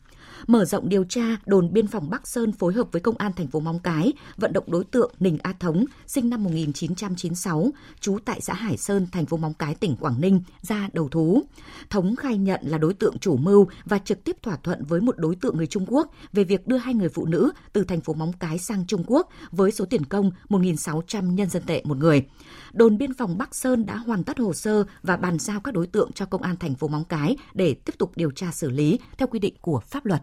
[0.47, 3.47] Mở rộng điều tra, đồn biên phòng Bắc Sơn phối hợp với công an thành
[3.47, 8.41] phố Móng Cái vận động đối tượng Ninh A Thống, sinh năm 1996, trú tại
[8.41, 11.43] xã Hải Sơn, thành phố Móng Cái, tỉnh Quảng Ninh ra đầu thú.
[11.91, 15.19] Thống khai nhận là đối tượng chủ mưu và trực tiếp thỏa thuận với một
[15.19, 18.15] đối tượng người Trung Quốc về việc đưa hai người phụ nữ từ thành phố
[18.15, 22.27] Móng Cái sang Trung Quốc với số tiền công 1.600 nhân dân tệ một người.
[22.73, 25.87] Đồn biên phòng Bắc Sơn đã hoàn tất hồ sơ và bàn giao các đối
[25.87, 28.99] tượng cho công an thành phố Móng Cái để tiếp tục điều tra xử lý
[29.19, 30.23] theo quy định của pháp luật.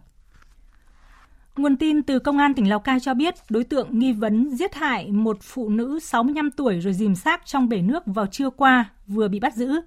[1.59, 4.75] Nguồn tin từ Công an tỉnh Lào Cai cho biết đối tượng nghi vấn giết
[4.75, 8.85] hại một phụ nữ 65 tuổi rồi dìm xác trong bể nước vào trưa qua
[9.07, 9.81] vừa bị bắt giữ.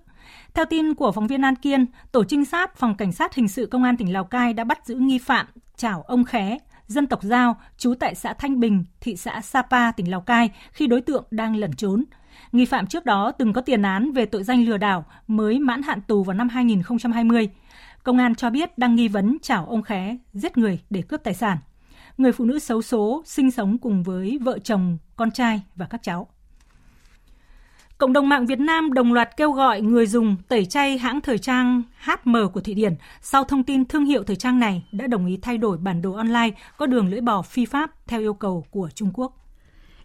[0.55, 3.67] Theo tin của phóng viên An Kiên, tổ trinh sát Phòng Cảnh sát Hình sự
[3.67, 7.23] Công an tỉnh Lào Cai đã bắt giữ nghi phạm Chảo Ông Khé, dân tộc
[7.23, 11.25] Giao, trú tại xã Thanh Bình, thị xã Sapa, tỉnh Lào Cai khi đối tượng
[11.31, 12.05] đang lẩn trốn.
[12.53, 15.83] Nghi phạm trước đó từng có tiền án về tội danh lừa đảo, mới mãn
[15.83, 17.49] hạn tù vào năm 2020.
[18.03, 21.35] Công an cho biết đang nghi vấn Chảo Ông Khé giết người để cướp tài
[21.35, 21.59] sản.
[22.19, 26.03] Người phụ nữ xấu số sinh sống cùng với vợ chồng, con trai và các
[26.03, 26.29] cháu.
[27.99, 31.39] Cộng đồng mạng Việt Nam đồng loạt kêu gọi người dùng tẩy chay hãng thời
[31.39, 35.27] trang HM của Thụy Điển sau thông tin thương hiệu thời trang này đã đồng
[35.27, 38.67] ý thay đổi bản đồ online có đường lưỡi bò phi pháp theo yêu cầu
[38.71, 39.33] của Trung Quốc.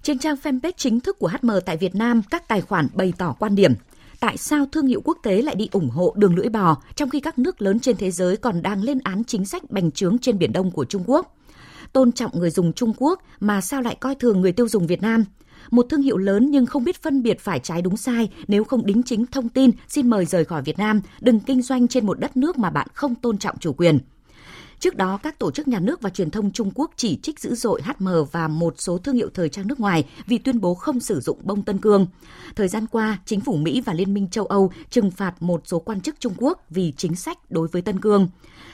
[0.01, 3.35] Trên trang fanpage chính thức của HM tại Việt Nam, các tài khoản bày tỏ
[3.39, 3.73] quan điểm
[4.19, 7.19] tại sao thương hiệu quốc tế lại đi ủng hộ đường lưỡi bò trong khi
[7.19, 10.37] các nước lớn trên thế giới còn đang lên án chính sách bành trướng trên
[10.37, 11.37] Biển Đông của Trung Quốc.
[11.93, 15.01] Tôn trọng người dùng Trung Quốc mà sao lại coi thường người tiêu dùng Việt
[15.01, 15.25] Nam?
[15.71, 18.85] Một thương hiệu lớn nhưng không biết phân biệt phải trái đúng sai nếu không
[18.85, 22.19] đính chính thông tin xin mời rời khỏi Việt Nam, đừng kinh doanh trên một
[22.19, 23.99] đất nước mà bạn không tôn trọng chủ quyền.
[24.79, 27.55] Trước đó, các tổ chức nhà nước và truyền thông Trung Quốc chỉ trích dữ
[27.55, 30.99] dội HM và một số thương hiệu thời trang nước ngoài vì tuyên bố không
[30.99, 32.07] sử dụng bông Tân Cương.
[32.55, 35.79] Thời gian qua, chính phủ Mỹ và Liên minh châu Âu trừng phạt một số
[35.79, 38.27] quan chức Trung Quốc vì chính sách đối với Tân Cương.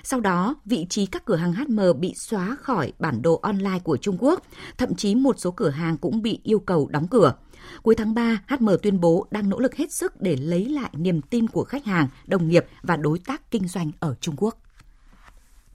[0.04, 3.98] Sau đó, vị trí các cửa hàng HM bị xóa khỏi bản đồ online của
[3.98, 4.44] Trung Quốc,
[4.78, 7.34] thậm chí một số cửa hàng cũng bị yêu cầu đóng cửa.
[7.82, 11.22] Cuối tháng 3, HM tuyên bố đang nỗ lực hết sức để lấy lại niềm
[11.22, 14.63] tin của khách hàng, đồng nghiệp và đối tác kinh doanh ở Trung Quốc.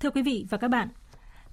[0.01, 0.89] Thưa quý vị và các bạn,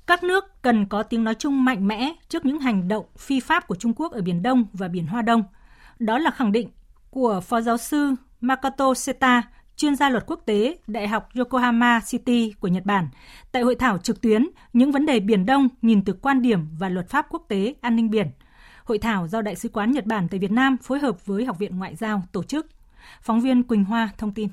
[0.08, 3.68] các nước cần có tiếng nói chung mạnh mẽ trước những hành động phi pháp
[3.68, 5.44] của Trung Quốc ở Biển Đông và Biển Hoa Đông.
[6.00, 6.70] Đó là khẳng định
[7.10, 9.44] của Phó giáo sư Makoto Seta,
[9.76, 13.08] chuyên gia luật quốc tế, Đại học Yokohama City của Nhật Bản,
[13.52, 16.90] tại hội thảo trực tuyến những vấn đề Biển Đông nhìn từ quan điểm và
[16.90, 18.28] luật pháp quốc tế an ninh biển.
[18.84, 21.60] Hội thảo do Đại sứ quán Nhật Bản tại Việt Nam phối hợp với Học
[21.60, 22.68] viện Ngoại giao tổ chức.
[23.22, 24.50] Phóng viên Quỳnh Hoa thông tin.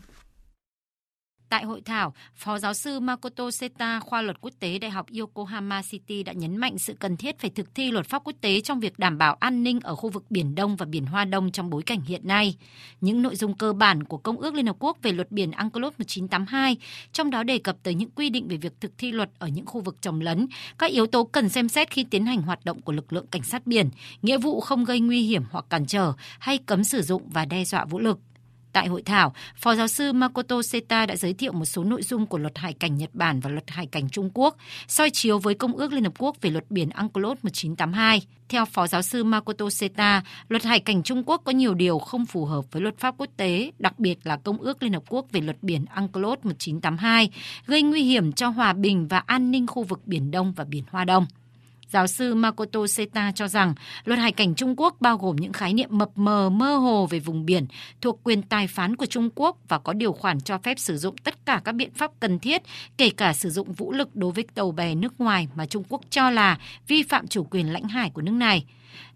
[1.53, 5.83] Tại hội thảo, Phó giáo sư Makoto Seta, khoa luật quốc tế Đại học Yokohama
[5.83, 8.81] City đã nhấn mạnh sự cần thiết phải thực thi luật pháp quốc tế trong
[8.81, 11.71] việc đảm bảo an ninh ở khu vực Biển Đông và Biển Hoa Đông trong
[11.71, 12.57] bối cảnh hiện nay.
[13.01, 15.93] Những nội dung cơ bản của Công ước Liên Hợp Quốc về luật biển UNCLOS
[15.93, 16.77] 1982,
[17.13, 19.67] trong đó đề cập tới những quy định về việc thực thi luật ở những
[19.67, 20.47] khu vực trồng lấn,
[20.79, 23.43] các yếu tố cần xem xét khi tiến hành hoạt động của lực lượng cảnh
[23.43, 23.91] sát biển,
[24.23, 27.65] nghĩa vụ không gây nguy hiểm hoặc cản trở hay cấm sử dụng và đe
[27.65, 28.19] dọa vũ lực.
[28.73, 32.27] Tại hội thảo, Phó giáo sư Makoto Seta đã giới thiệu một số nội dung
[32.27, 34.57] của luật hải cảnh Nhật Bản và luật hải cảnh Trung Quốc,
[34.89, 38.23] soi chiếu với Công ước Liên Hợp Quốc về luật biển UNCLOS 1982.
[38.49, 42.27] Theo Phó giáo sư Makoto Seta, luật hải cảnh Trung Quốc có nhiều điều không
[42.27, 45.27] phù hợp với luật pháp quốc tế, đặc biệt là Công ước Liên Hợp Quốc
[45.33, 47.31] về luật biển UNCLOS 1982,
[47.67, 50.85] gây nguy hiểm cho hòa bình và an ninh khu vực Biển Đông và Biển
[50.91, 51.27] Hoa Đông.
[51.93, 53.75] Giáo sư Makoto Seta cho rằng
[54.05, 57.19] luật hải cảnh Trung Quốc bao gồm những khái niệm mập mờ mơ hồ về
[57.19, 57.67] vùng biển
[58.01, 61.17] thuộc quyền tài phán của Trung Quốc và có điều khoản cho phép sử dụng
[61.17, 62.63] tất cả các biện pháp cần thiết,
[62.97, 66.01] kể cả sử dụng vũ lực đối với tàu bè nước ngoài mà Trung Quốc
[66.11, 68.65] cho là vi phạm chủ quyền lãnh hải của nước này.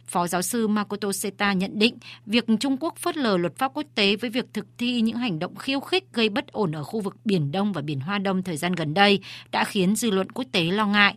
[0.07, 3.87] Phó giáo sư Makoto Seta nhận định việc Trung Quốc phớt lờ luật pháp quốc
[3.95, 7.01] tế với việc thực thi những hành động khiêu khích gây bất ổn ở khu
[7.01, 10.31] vực Biển Đông và Biển Hoa Đông thời gian gần đây đã khiến dư luận
[10.33, 11.17] quốc tế lo ngại.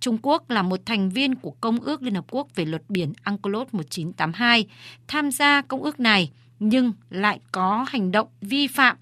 [0.00, 3.12] Trung Quốc là một thành viên của Công ước Liên Hợp Quốc về luật biển
[3.26, 4.66] UNCLOS 1982,
[5.08, 8.96] tham gia công ước này nhưng lại có hành động vi phạm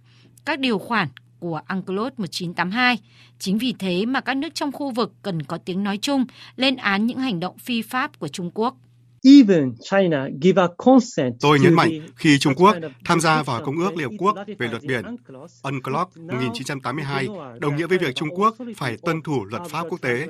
[0.44, 1.08] các điều khoản
[1.40, 2.98] của UNCLOS 1982.
[3.38, 6.24] Chính vì thế mà các nước trong khu vực cần có tiếng nói chung
[6.56, 8.76] lên án những hành động phi pháp của Trung Quốc.
[11.40, 14.68] Tôi nhấn mạnh khi Trung Quốc tham gia vào Công ước Liên Hợp Quốc về
[14.68, 15.04] luật biển
[15.62, 17.28] UNCLOS 1982
[17.60, 20.26] đồng nghĩa với việc Trung Quốc phải tuân thủ luật pháp quốc tế.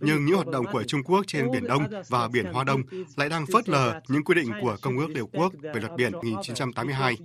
[0.00, 2.82] Nhưng những hoạt động của Trung Quốc trên Biển Đông và Biển Hoa Đông
[3.16, 5.92] lại đang phớt lờ những quy định của Công ước Liên Hợp Quốc về luật
[5.96, 7.16] biển 1982.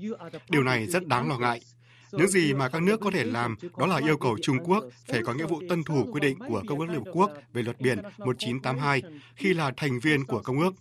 [0.50, 1.62] Điều này rất đáng lo ngại.
[2.12, 5.22] Những gì mà các nước có thể làm đó là yêu cầu Trung Quốc phải
[5.24, 7.82] có nghĩa vụ tuân thủ quy định của Công ước Liên Hợp Quốc về luật
[7.82, 9.02] biển 1982
[9.36, 10.74] khi là thành viên của Công ước.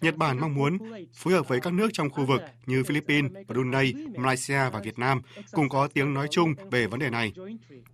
[0.00, 0.78] Nhật Bản mong muốn
[1.14, 5.20] phối hợp với các nước trong khu vực như Philippines, Brunei, Malaysia và Việt Nam
[5.52, 7.32] cùng có tiếng nói chung về vấn đề này.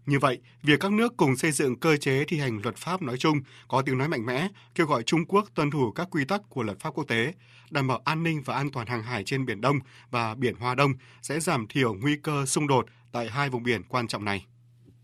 [0.06, 3.16] Như vậy, việc các nước cùng xây dựng cơ chế thi hành luật pháp nói
[3.18, 6.40] chung có tiếng nói mạnh mẽ, kêu gọi Trung Quốc tuân thủ các quy tắc
[6.48, 7.32] của luật pháp quốc tế,
[7.74, 9.78] đảm bảo an ninh và an toàn hàng hải trên Biển Đông
[10.10, 13.82] và Biển Hoa Đông sẽ giảm thiểu nguy cơ xung đột tại hai vùng biển
[13.88, 14.46] quan trọng này.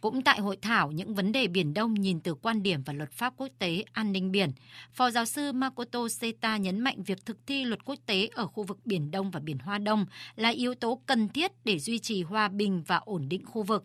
[0.00, 3.12] Cũng tại hội thảo những vấn đề Biển Đông nhìn từ quan điểm và luật
[3.12, 4.50] pháp quốc tế an ninh biển,
[4.92, 8.62] Phó giáo sư Makoto Seta nhấn mạnh việc thực thi luật quốc tế ở khu
[8.62, 10.06] vực Biển Đông và Biển Hoa Đông
[10.36, 13.84] là yếu tố cần thiết để duy trì hòa bình và ổn định khu vực.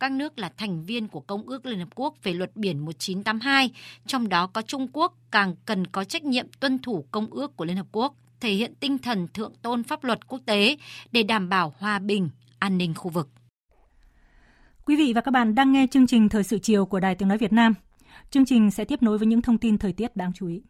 [0.00, 3.70] các nước là thành viên của Công ước Liên Hợp Quốc về luật biển 1982,
[4.06, 7.64] trong đó có Trung Quốc càng cần có trách nhiệm tuân thủ Công ước của
[7.64, 10.76] Liên Hợp Quốc, thể hiện tinh thần thượng tôn pháp luật quốc tế
[11.12, 13.28] để đảm bảo hòa bình, an ninh khu vực.
[14.86, 17.28] Quý vị và các bạn đang nghe chương trình Thời sự chiều của Đài Tiếng
[17.28, 17.74] Nói Việt Nam.
[18.30, 20.62] Chương trình sẽ tiếp nối với những thông tin thời tiết đáng chú ý.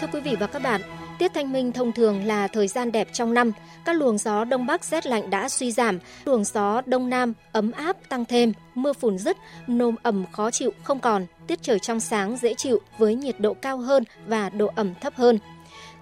[0.00, 0.80] Thưa quý vị và các bạn,
[1.18, 3.52] Tiết thanh minh thông thường là thời gian đẹp trong năm.
[3.84, 7.72] Các luồng gió đông bắc rét lạnh đã suy giảm, luồng gió đông nam ấm
[7.72, 12.00] áp tăng thêm, mưa phùn dứt, nồm ẩm khó chịu không còn, tiết trời trong
[12.00, 15.38] sáng dễ chịu với nhiệt độ cao hơn và độ ẩm thấp hơn.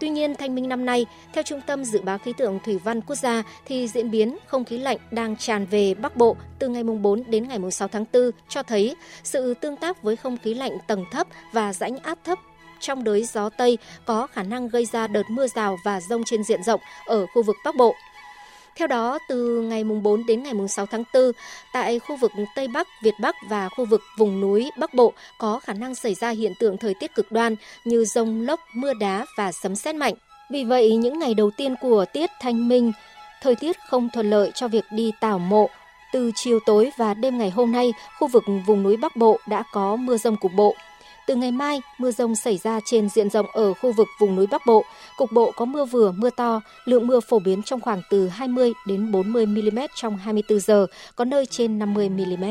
[0.01, 3.01] Tuy nhiên, thanh minh năm nay, theo Trung tâm Dự báo Khí tượng Thủy văn
[3.01, 6.83] Quốc gia, thì diễn biến không khí lạnh đang tràn về Bắc Bộ từ ngày
[6.83, 10.79] 4 đến ngày 6 tháng 4 cho thấy sự tương tác với không khí lạnh
[10.87, 12.39] tầng thấp và rãnh áp thấp
[12.81, 16.45] trong đới gió Tây có khả năng gây ra đợt mưa rào và rông trên
[16.45, 17.95] diện rộng ở khu vực Bắc Bộ.
[18.77, 21.33] Theo đó, từ ngày mùng 4 đến ngày mùng 6 tháng 4,
[21.73, 25.61] tại khu vực Tây Bắc, Việt Bắc và khu vực vùng núi Bắc Bộ có
[25.61, 29.27] khả năng xảy ra hiện tượng thời tiết cực đoan như rông lốc, mưa đá
[29.37, 30.15] và sấm sét mạnh.
[30.51, 32.93] Vì vậy, những ngày đầu tiên của tiết thanh minh,
[33.43, 35.69] thời tiết không thuận lợi cho việc đi tảo mộ.
[36.13, 39.65] Từ chiều tối và đêm ngày hôm nay, khu vực vùng núi Bắc Bộ đã
[39.73, 40.75] có mưa rông cục bộ.
[41.27, 44.47] Từ ngày mai, mưa rông xảy ra trên diện rộng ở khu vực vùng núi
[44.51, 44.85] Bắc Bộ.
[45.17, 48.73] Cục bộ có mưa vừa, mưa to, lượng mưa phổ biến trong khoảng từ 20
[48.87, 52.45] đến 40 mm trong 24 giờ, có nơi trên 50 mm.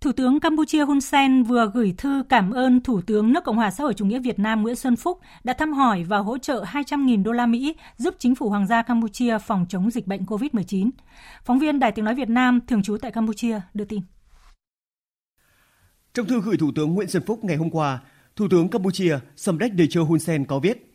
[0.00, 3.70] Thủ tướng Campuchia Hun Sen vừa gửi thư cảm ơn Thủ tướng nước Cộng hòa
[3.70, 6.64] xã hội chủ nghĩa Việt Nam Nguyễn Xuân Phúc đã thăm hỏi và hỗ trợ
[6.72, 10.90] 200.000 đô la Mỹ giúp chính phủ Hoàng gia Campuchia phòng chống dịch bệnh COVID-19.
[11.44, 14.00] Phóng viên Đài Tiếng Nói Việt Nam thường trú tại Campuchia đưa tin.
[16.14, 18.00] Trong thư gửi Thủ tướng Nguyễn Xuân Phúc ngày hôm qua,
[18.36, 20.92] Thủ tướng Campuchia Samdech Techo Hun Sen có viết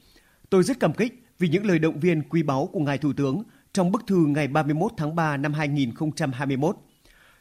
[0.50, 3.44] Tôi rất cảm kích vì những lời động viên quý báu của Ngài Thủ tướng
[3.74, 6.78] trong bức thư ngày 31 tháng 3 năm 2021.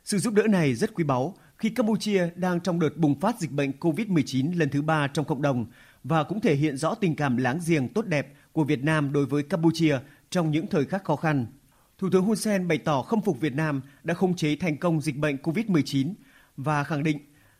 [0.04, 3.50] Sự giúp đỡ này rất quý báu khi Campuchia đang trong đợt bùng phát dịch
[3.50, 5.66] bệnh COVID-19 lần thứ ba trong cộng đồng
[6.04, 9.26] và cũng thể hiện rõ tình cảm láng giềng tốt đẹp của Việt Nam đối
[9.26, 9.98] với Campuchia
[10.30, 11.46] trong những thời khắc khó khăn.
[11.98, 15.00] Thủ tướng Hun Sen bày tỏ khâm phục Việt Nam đã khống chế thành công
[15.00, 16.12] dịch bệnh COVID-19
[16.56, 17.18] và khẳng định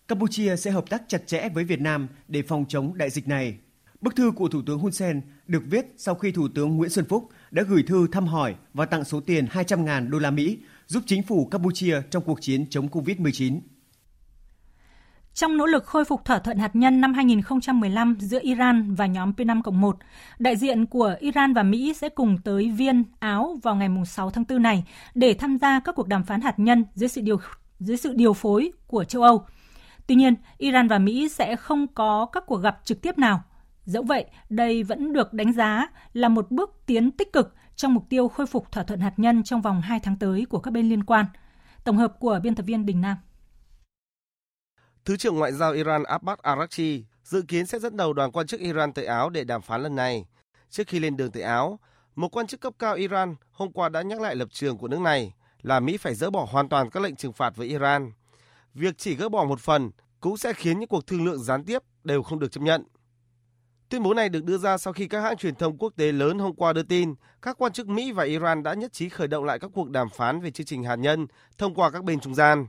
[0.08, 3.58] Campuchia sẽ hợp tác chặt chẽ với Việt Nam để phòng chống đại dịch này.
[4.00, 7.04] Bức thư của Thủ tướng Hun Sen được viết sau khi Thủ tướng Nguyễn Xuân
[7.04, 11.02] Phúc đã gửi thư thăm hỏi và tặng số tiền 200.000 đô la Mỹ giúp
[11.06, 13.60] chính phủ Campuchia trong cuộc chiến chống Covid-19.
[15.34, 19.32] Trong nỗ lực khôi phục thỏa thuận hạt nhân năm 2015 giữa Iran và nhóm
[19.36, 19.96] P5 1,
[20.38, 24.44] đại diện của Iran và Mỹ sẽ cùng tới Viên, Áo vào ngày 6 tháng
[24.48, 27.40] 4 này để tham gia các cuộc đàm phán hạt nhân dưới sự điều
[27.80, 29.46] dưới sự điều phối của châu Âu–
[30.08, 33.42] Tuy nhiên, Iran và Mỹ sẽ không có các cuộc gặp trực tiếp nào.
[33.84, 38.04] Dẫu vậy, đây vẫn được đánh giá là một bước tiến tích cực trong mục
[38.08, 40.88] tiêu khôi phục thỏa thuận hạt nhân trong vòng 2 tháng tới của các bên
[40.88, 41.26] liên quan.
[41.84, 43.16] Tổng hợp của biên tập viên Đình Nam.
[45.04, 48.60] Thứ trưởng Ngoại giao Iran Abbas Araghchi dự kiến sẽ dẫn đầu đoàn quan chức
[48.60, 50.24] Iran tới Áo để đàm phán lần này.
[50.70, 51.78] Trước khi lên đường tới Áo,
[52.14, 55.00] một quan chức cấp cao Iran hôm qua đã nhắc lại lập trường của nước
[55.00, 58.12] này là Mỹ phải dỡ bỏ hoàn toàn các lệnh trừng phạt với Iran
[58.74, 61.82] việc chỉ gỡ bỏ một phần cũng sẽ khiến những cuộc thương lượng gián tiếp
[62.04, 62.84] đều không được chấp nhận.
[63.88, 66.38] Tuyên bố này được đưa ra sau khi các hãng truyền thông quốc tế lớn
[66.38, 69.44] hôm qua đưa tin các quan chức Mỹ và Iran đã nhất trí khởi động
[69.44, 71.26] lại các cuộc đàm phán về chương trình hạt nhân
[71.58, 72.66] thông qua các bên trung gian.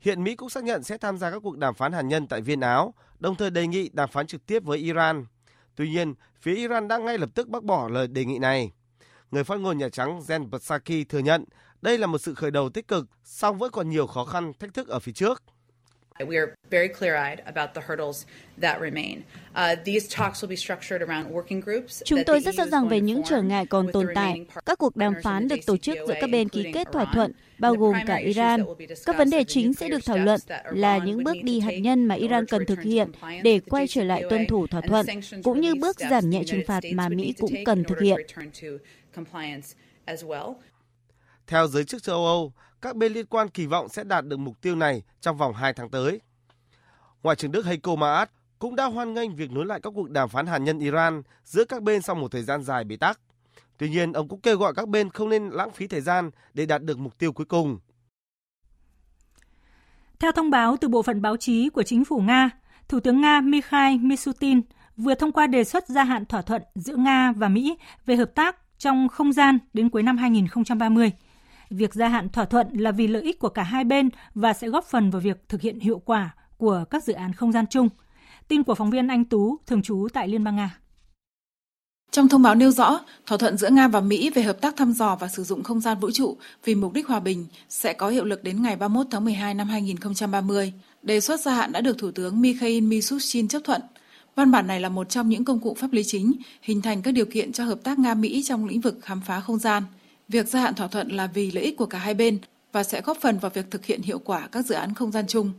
[0.00, 2.40] Hiện Mỹ cũng xác nhận sẽ tham gia các cuộc đàm phán hạt nhân tại
[2.40, 5.26] Viên Áo, đồng thời đề nghị đàm phán trực tiếp với Iran.
[5.74, 8.72] Tuy nhiên, phía Iran đã ngay lập tức bác bỏ lời đề nghị này.
[9.30, 11.44] Người phát ngôn Nhà Trắng Jen Psaki thừa nhận
[11.82, 14.74] đây là một sự khởi đầu tích cực, song vẫn còn nhiều khó khăn, thách
[14.74, 15.42] thức ở phía trước.
[16.18, 18.26] We are very clear-eyed about the hurdles
[18.60, 19.22] that remain.
[19.50, 22.02] Uh, these talks will be structured around working groups.
[22.04, 24.46] Chúng tôi rất rõ ràng về những trở ngại còn tồn tại.
[24.66, 27.74] Các cuộc đàm phán được tổ chức giữa các bên ký kết thỏa thuận, bao
[27.74, 28.64] gồm cả Iran.
[29.06, 30.40] Các vấn đề chính sẽ được thảo luận
[30.72, 33.10] là những bước đi hạt nhân mà Iran cần thực hiện
[33.42, 35.06] để quay trở lại tuân thủ thỏa thuận,
[35.44, 38.20] cũng như bước giảm nhẹ trừng phạt mà Mỹ cũng cần thực hiện.
[41.48, 44.60] Theo giới chức châu Âu, các bên liên quan kỳ vọng sẽ đạt được mục
[44.60, 46.20] tiêu này trong vòng 2 tháng tới.
[47.22, 50.28] Ngoại trưởng Đức Heiko Maas cũng đã hoan nghênh việc nối lại các cuộc đàm
[50.28, 53.20] phán hạt nhân Iran giữa các bên sau một thời gian dài bế tắc.
[53.78, 56.66] Tuy nhiên, ông cũng kêu gọi các bên không nên lãng phí thời gian để
[56.66, 57.78] đạt được mục tiêu cuối cùng.
[60.18, 62.50] Theo thông báo từ bộ phận báo chí của chính phủ Nga,
[62.88, 64.60] Thủ tướng Nga Mikhail Mishutin
[64.96, 67.76] vừa thông qua đề xuất gia hạn thỏa thuận giữa Nga và Mỹ
[68.06, 71.12] về hợp tác trong không gian đến cuối năm 2030.
[71.70, 74.68] Việc gia hạn thỏa thuận là vì lợi ích của cả hai bên và sẽ
[74.68, 77.88] góp phần vào việc thực hiện hiệu quả của các dự án không gian chung.
[78.48, 80.78] Tin của phóng viên Anh Tú, thường trú tại Liên bang Nga.
[82.10, 84.92] Trong thông báo nêu rõ, thỏa thuận giữa Nga và Mỹ về hợp tác thăm
[84.92, 88.08] dò và sử dụng không gian vũ trụ vì mục đích hòa bình sẽ có
[88.08, 90.72] hiệu lực đến ngày 31 tháng 12 năm 2030.
[91.02, 93.82] Đề xuất gia hạn đã được Thủ tướng Mikhail Mishustin chấp thuận.
[94.36, 97.12] Văn bản này là một trong những công cụ pháp lý chính hình thành các
[97.12, 99.82] điều kiện cho hợp tác Nga-Mỹ trong lĩnh vực khám phá không gian.
[100.28, 102.38] Việc gia hạn thỏa thuận là vì lợi ích của cả hai bên
[102.72, 105.26] và sẽ góp phần vào việc thực hiện hiệu quả các dự án không gian
[105.26, 105.52] chung.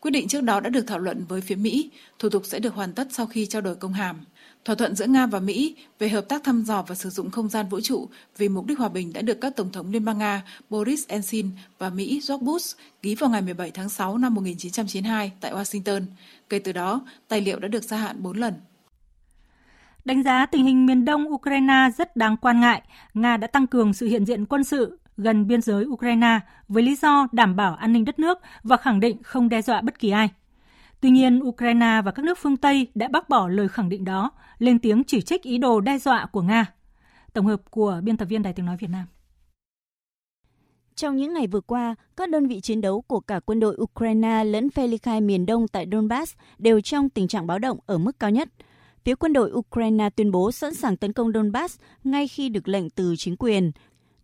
[0.00, 2.74] Quyết định trước đó đã được thảo luận với phía Mỹ, thủ tục sẽ được
[2.74, 4.24] hoàn tất sau khi trao đổi công hàm.
[4.64, 7.48] Thỏa thuận giữa Nga và Mỹ về hợp tác thăm dò và sử dụng không
[7.48, 8.08] gian vũ trụ
[8.38, 11.50] vì mục đích hòa bình đã được các Tổng thống Liên bang Nga Boris Yeltsin
[11.78, 16.02] và Mỹ George Bush ký vào ngày 17 tháng 6 năm 1992 tại Washington.
[16.48, 18.54] Kể từ đó, tài liệu đã được gia hạn 4 lần.
[20.04, 22.82] Đánh giá tình hình miền đông Ukraine rất đáng quan ngại.
[23.14, 26.96] Nga đã tăng cường sự hiện diện quân sự gần biên giới Ukraine với lý
[26.96, 30.10] do đảm bảo an ninh đất nước và khẳng định không đe dọa bất kỳ
[30.10, 30.28] ai.
[31.00, 34.30] Tuy nhiên, Ukraine và các nước phương Tây đã bác bỏ lời khẳng định đó,
[34.58, 36.66] lên tiếng chỉ trích ý đồ đe dọa của Nga.
[37.32, 39.06] Tổng hợp của biên tập viên Đài tiếng nói Việt Nam.
[40.94, 44.44] Trong những ngày vừa qua, các đơn vị chiến đấu của cả quân đội Ukraine
[44.44, 47.98] lẫn phe ly khai miền đông tại Donbass đều trong tình trạng báo động ở
[47.98, 48.48] mức cao nhất.
[49.04, 52.90] Phía quân đội Ukraine tuyên bố sẵn sàng tấn công Donbass ngay khi được lệnh
[52.90, 53.72] từ chính quyền.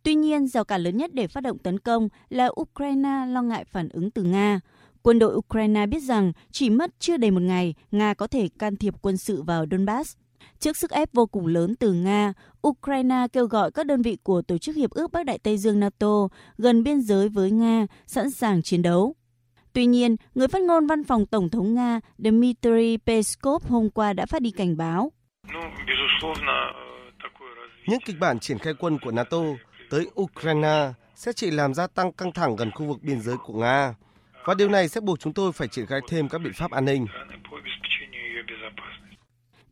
[0.02, 3.64] Tuy nhiên, rào cản lớn nhất để phát động tấn công là Ukraine lo ngại
[3.64, 4.60] phản ứng từ Nga.
[5.02, 8.76] Quân đội Ukraine biết rằng chỉ mất chưa đầy một ngày, Nga có thể can
[8.76, 10.16] thiệp quân sự vào Donbass.
[10.60, 12.32] Trước sức ép vô cùng lớn từ Nga,
[12.68, 15.80] Ukraine kêu gọi các đơn vị của Tổ chức Hiệp ước Bắc Đại Tây Dương
[15.80, 19.14] NATO gần biên giới với Nga sẵn sàng chiến đấu.
[19.78, 24.26] Tuy nhiên, người phát ngôn văn phòng Tổng thống Nga Dmitry Peskov hôm qua đã
[24.26, 25.12] phát đi cảnh báo.
[27.86, 29.38] Những kịch bản triển khai quân của NATO
[29.90, 33.52] tới Ukraine sẽ chỉ làm gia tăng căng thẳng gần khu vực biên giới của
[33.52, 33.94] Nga
[34.44, 36.84] và điều này sẽ buộc chúng tôi phải triển khai thêm các biện pháp an
[36.84, 37.06] ninh.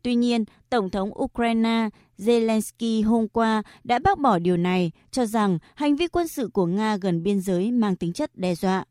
[0.03, 1.89] Tuy nhiên, Tổng thống Ukraine
[2.19, 6.67] Zelensky hôm qua đã bác bỏ điều này, cho rằng hành vi quân sự của
[6.67, 8.85] Nga gần biên giới mang tính chất đe dọa.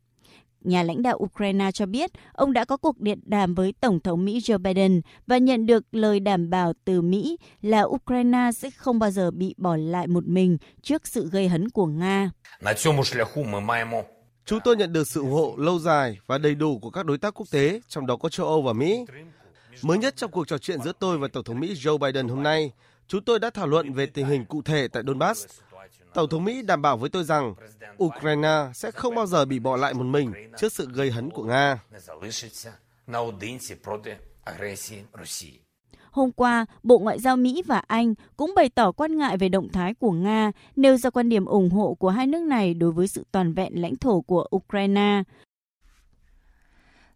[0.66, 4.26] Nhà lãnh đạo Ukraine cho biết ông đã có cuộc điện đàm với Tổng thống
[4.26, 9.00] Mỹ Joe Biden và nhận được lời đảm bảo từ Mỹ là Ukraine sẽ không
[9.00, 12.32] bao giờ bị bỏ lại một mình trước sự gây hấn của Nga.
[14.46, 17.18] Chúng tôi nhận được sự ủng hộ lâu dài và đầy đủ của các đối
[17.18, 19.06] tác quốc tế, trong đó có châu Âu và Mỹ.
[19.82, 22.44] Mới nhất trong cuộc trò chuyện giữa tôi và Tổng thống Mỹ Joe Biden hôm
[22.44, 22.72] nay,
[23.08, 25.46] chúng tôi đã thảo luận về tình hình cụ thể tại Donbass.
[26.16, 27.54] Tổng thống Mỹ đảm bảo với tôi rằng
[28.04, 31.44] Ukraine sẽ không bao giờ bị bỏ lại một mình trước sự gây hấn của
[31.44, 31.80] Nga.
[36.12, 39.70] Hôm qua, Bộ Ngoại giao Mỹ và Anh cũng bày tỏ quan ngại về động
[39.70, 43.08] thái của Nga, nêu ra quan điểm ủng hộ của hai nước này đối với
[43.08, 45.24] sự toàn vẹn lãnh thổ của Ukraine.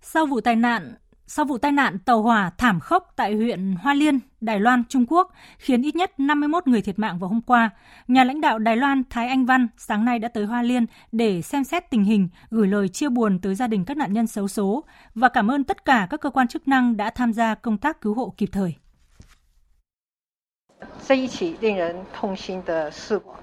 [0.01, 0.93] Sau vụ tai nạn
[1.28, 5.06] sau vụ tai nạn tàu hỏa thảm khốc tại huyện Hoa Liên, Đài Loan, Trung
[5.08, 7.70] Quốc, khiến ít nhất 51 người thiệt mạng vào hôm qua,
[8.08, 11.42] nhà lãnh đạo Đài Loan Thái Anh Văn sáng nay đã tới Hoa Liên để
[11.42, 14.48] xem xét tình hình, gửi lời chia buồn tới gia đình các nạn nhân xấu
[14.48, 14.84] số
[15.14, 18.00] và cảm ơn tất cả các cơ quan chức năng đã tham gia công tác
[18.00, 18.74] cứu hộ kịp thời.
[21.06, 23.34] 这一起令人痛心的事故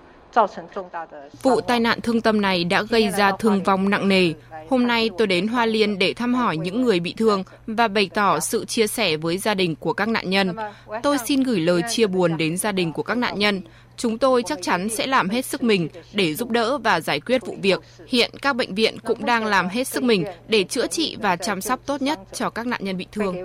[1.41, 4.33] Vụ tai nạn thương tâm này đã gây ra thương vong nặng nề.
[4.68, 8.10] Hôm nay tôi đến Hoa Liên để thăm hỏi những người bị thương và bày
[8.14, 10.56] tỏ sự chia sẻ với gia đình của các nạn nhân.
[11.02, 13.62] Tôi xin gửi lời chia buồn đến gia đình của các nạn nhân.
[13.96, 17.46] Chúng tôi chắc chắn sẽ làm hết sức mình để giúp đỡ và giải quyết
[17.46, 17.80] vụ việc.
[18.08, 21.60] Hiện các bệnh viện cũng đang làm hết sức mình để chữa trị và chăm
[21.60, 23.36] sóc tốt nhất cho các nạn nhân bị thương.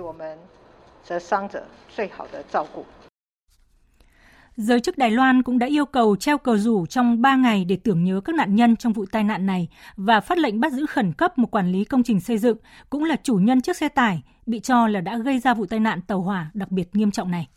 [4.62, 7.76] Giới chức Đài Loan cũng đã yêu cầu treo cờ rủ trong 3 ngày để
[7.76, 10.86] tưởng nhớ các nạn nhân trong vụ tai nạn này và phát lệnh bắt giữ
[10.86, 12.56] khẩn cấp một quản lý công trình xây dựng,
[12.90, 15.80] cũng là chủ nhân chiếc xe tải, bị cho là đã gây ra vụ tai
[15.80, 17.48] nạn tàu hỏa đặc biệt nghiêm trọng này.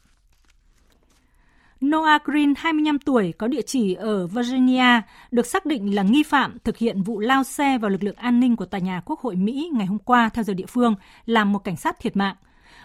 [1.86, 5.01] Noah Green, 25 tuổi, có địa chỉ ở Virginia,
[5.32, 8.39] được xác định là nghi phạm thực hiện vụ lao xe vào lực lượng an
[8.39, 10.95] ninh của tòa nhà Quốc hội Mỹ ngày hôm qua theo giờ địa phương,
[11.26, 12.36] làm một cảnh sát thiệt mạng.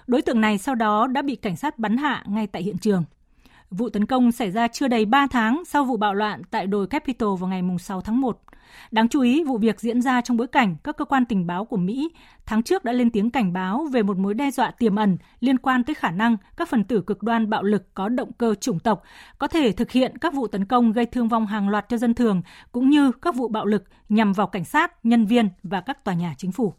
[0.06, 3.04] Đối tượng này sau đó đã bị cảnh sát bắn hạ ngay tại hiện trường.
[3.70, 6.86] Vụ tấn công xảy ra chưa đầy 3 tháng sau vụ bạo loạn tại đồi
[6.86, 8.40] Capitol vào ngày 6 tháng 1.
[8.90, 11.64] Đáng chú ý, vụ việc diễn ra trong bối cảnh các cơ quan tình báo
[11.64, 12.10] của Mỹ
[12.46, 15.58] tháng trước đã lên tiếng cảnh báo về một mối đe dọa tiềm ẩn liên
[15.58, 18.78] quan tới khả năng các phần tử cực đoan bạo lực có động cơ chủng
[18.78, 19.02] tộc
[19.38, 22.14] có thể thực hiện các vụ tấn công gây thương vong hàng loạt cho dân
[22.14, 22.42] thường,
[22.72, 26.14] cũng như các vụ bạo lực nhằm vào cảnh sát, nhân viên và các tòa
[26.14, 26.74] nhà chính phủ.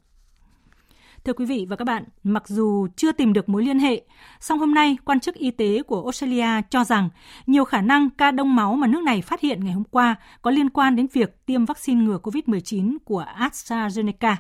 [1.26, 4.02] Thưa quý vị và các bạn, mặc dù chưa tìm được mối liên hệ,
[4.40, 7.10] song hôm nay quan chức y tế của Australia cho rằng
[7.48, 10.52] nhiều khả năng ca đông máu mà nước này phát hiện ngày hôm qua có
[10.52, 14.36] liên quan đến việc tiêm vaccine ngừa COVID-19 của AstraZeneca.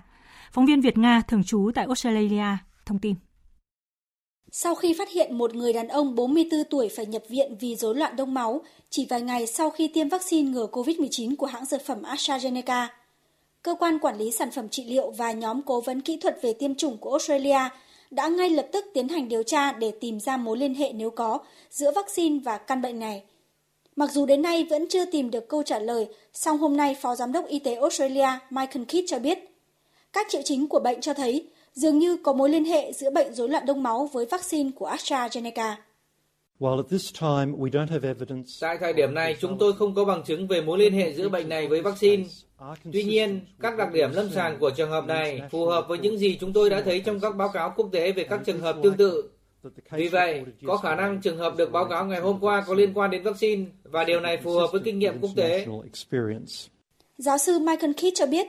[0.51, 3.15] Phóng viên Việt Nga thường trú tại Australia thông tin.
[4.53, 7.95] sau khi phát hiện một người đàn ông 44 tuổi phải nhập viện vì rối
[7.95, 11.81] loạn đông máu chỉ vài ngày sau khi tiêm vaccine ngừa COVID-19 của hãng dược
[11.85, 12.87] phẩm AstraZeneca.
[13.63, 16.53] Cơ quan quản lý sản phẩm trị liệu và nhóm cố vấn kỹ thuật về
[16.53, 17.59] tiêm chủng của Australia
[18.11, 21.09] đã ngay lập tức tiến hành điều tra để tìm ra mối liên hệ nếu
[21.09, 21.39] có
[21.69, 23.23] giữa vaccine và căn bệnh này.
[23.95, 27.15] Mặc dù đến nay vẫn chưa tìm được câu trả lời, song hôm nay Phó
[27.15, 29.39] Giám đốc Y tế Australia Michael Kidd cho biết,
[30.13, 33.33] các triệu chứng của bệnh cho thấy dường như có mối liên hệ giữa bệnh
[33.33, 35.73] rối loạn đông máu với vaccine của AstraZeneca.
[38.61, 41.29] Tại thời điểm này, chúng tôi không có bằng chứng về mối liên hệ giữa
[41.29, 42.23] bệnh này với vaccine.
[42.93, 46.17] Tuy nhiên, các đặc điểm lâm sàng của trường hợp này phù hợp với những
[46.17, 48.75] gì chúng tôi đã thấy trong các báo cáo quốc tế về các trường hợp
[48.83, 49.29] tương tự.
[49.91, 52.93] Vì vậy, có khả năng trường hợp được báo cáo ngày hôm qua có liên
[52.93, 55.65] quan đến vaccine và điều này phù hợp với kinh nghiệm quốc tế.
[57.17, 58.47] Giáo sư Michael Kidd cho biết,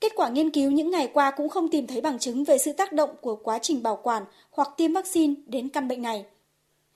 [0.00, 2.72] kết quả nghiên cứu những ngày qua cũng không tìm thấy bằng chứng về sự
[2.72, 6.24] tác động của quá trình bảo quản hoặc tiêm vaccine đến căn bệnh này.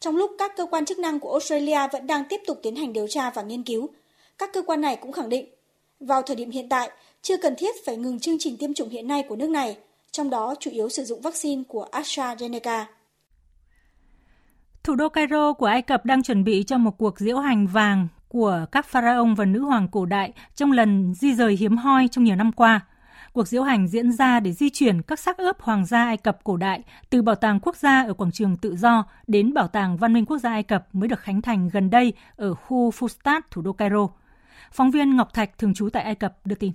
[0.01, 2.93] Trong lúc các cơ quan chức năng của Australia vẫn đang tiếp tục tiến hành
[2.93, 3.89] điều tra và nghiên cứu,
[4.39, 5.47] các cơ quan này cũng khẳng định,
[6.01, 6.91] vào thời điểm hiện tại,
[7.23, 9.77] chưa cần thiết phải ngừng chương trình tiêm chủng hiện nay của nước này,
[10.11, 12.85] trong đó chủ yếu sử dụng vaccine của AstraZeneca.
[14.83, 18.09] Thủ đô Cairo của Ai Cập đang chuẩn bị cho một cuộc diễu hành vàng
[18.29, 22.25] của các pharaoh và nữ hoàng cổ đại trong lần di rời hiếm hoi trong
[22.25, 22.81] nhiều năm qua.
[23.33, 26.45] Cuộc diễu hành diễn ra để di chuyển các xác ướp hoàng gia Ai Cập
[26.45, 29.97] cổ đại từ Bảo tàng Quốc gia ở quảng trường Tự do đến Bảo tàng
[29.97, 33.41] Văn minh Quốc gia Ai Cập mới được khánh thành gần đây ở khu Fustat,
[33.51, 34.09] thủ đô Cairo.
[34.73, 36.73] Phóng viên Ngọc Thạch thường trú tại Ai Cập đưa tin.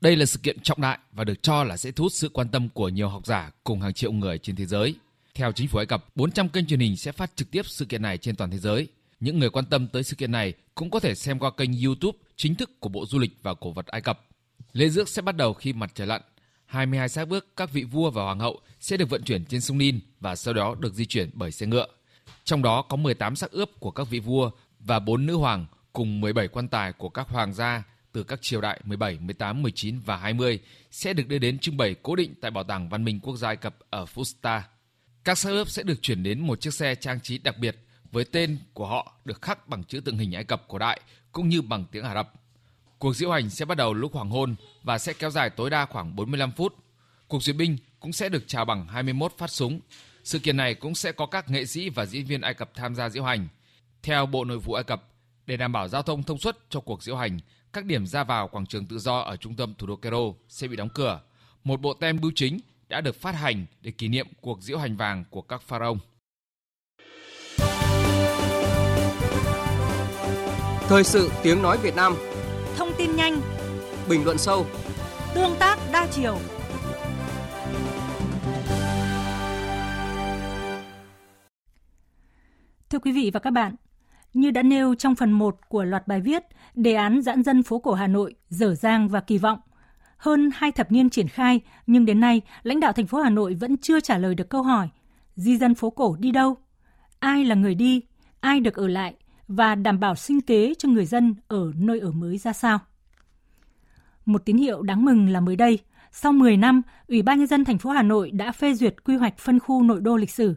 [0.00, 2.48] Đây là sự kiện trọng đại và được cho là sẽ thu hút sự quan
[2.48, 4.94] tâm của nhiều học giả cùng hàng triệu người trên thế giới.
[5.34, 8.02] Theo chính phủ Ai Cập, 400 kênh truyền hình sẽ phát trực tiếp sự kiện
[8.02, 8.88] này trên toàn thế giới.
[9.20, 12.18] Những người quan tâm tới sự kiện này cũng có thể xem qua kênh YouTube
[12.36, 14.20] chính thức của Bộ Du lịch và Cổ vật Ai Cập.
[14.72, 16.22] Lễ rước sẽ bắt đầu khi mặt trời lặn.
[16.66, 19.78] 22 xác bước các vị vua và hoàng hậu sẽ được vận chuyển trên sông
[19.78, 21.86] Nin và sau đó được di chuyển bởi xe ngựa.
[22.44, 26.20] Trong đó có 18 xác ướp của các vị vua và 4 nữ hoàng cùng
[26.20, 27.82] 17 quan tài của các hoàng gia
[28.12, 31.94] từ các triều đại 17, 18, 19 và 20 sẽ được đưa đến trưng bày
[32.02, 34.60] cố định tại Bảo tàng Văn minh Quốc gia Ai Cập ở Fusta.
[35.24, 37.76] Các xác ướp sẽ được chuyển đến một chiếc xe trang trí đặc biệt
[38.12, 41.00] với tên của họ được khắc bằng chữ tượng hình Ai Cập cổ đại
[41.32, 42.32] cũng như bằng tiếng Ả Rập.
[42.98, 45.86] Cuộc diễu hành sẽ bắt đầu lúc hoàng hôn và sẽ kéo dài tối đa
[45.86, 46.74] khoảng 45 phút.
[47.28, 49.80] Cuộc duyệt binh cũng sẽ được chào bằng 21 phát súng.
[50.24, 52.94] Sự kiện này cũng sẽ có các nghệ sĩ và diễn viên Ai Cập tham
[52.94, 53.48] gia diễu hành.
[54.02, 55.13] Theo Bộ Nội vụ Ai Cập,
[55.46, 57.38] để đảm bảo giao thông thông suốt cho cuộc diễu hành,
[57.72, 60.68] các điểm ra vào quảng trường tự do ở trung tâm thủ đô Cairo sẽ
[60.68, 61.20] bị đóng cửa.
[61.64, 64.96] Một bộ tem bưu chính đã được phát hành để kỷ niệm cuộc diễu hành
[64.96, 65.98] vàng của các pharaoh.
[70.88, 72.14] Thời sự tiếng nói Việt Nam
[72.76, 73.40] Thông tin nhanh
[74.08, 74.66] Bình luận sâu
[75.34, 76.38] Tương tác đa chiều
[82.90, 83.74] Thưa quý vị và các bạn,
[84.34, 86.42] như đã nêu trong phần 1 của loạt bài viết
[86.74, 89.58] Đề án giãn dân phố cổ Hà Nội, dở dang và kỳ vọng,
[90.16, 93.54] hơn hai thập niên triển khai, nhưng đến nay, lãnh đạo thành phố Hà Nội
[93.54, 94.88] vẫn chưa trả lời được câu hỏi
[95.36, 96.56] di dân phố cổ đi đâu?
[97.18, 98.00] Ai là người đi?
[98.40, 99.14] Ai được ở lại?
[99.48, 102.78] Và đảm bảo sinh kế cho người dân ở nơi ở mới ra sao?
[104.26, 105.78] Một tín hiệu đáng mừng là mới đây,
[106.12, 109.16] sau 10 năm, Ủy ban nhân dân thành phố Hà Nội đã phê duyệt quy
[109.16, 110.54] hoạch phân khu nội đô lịch sử.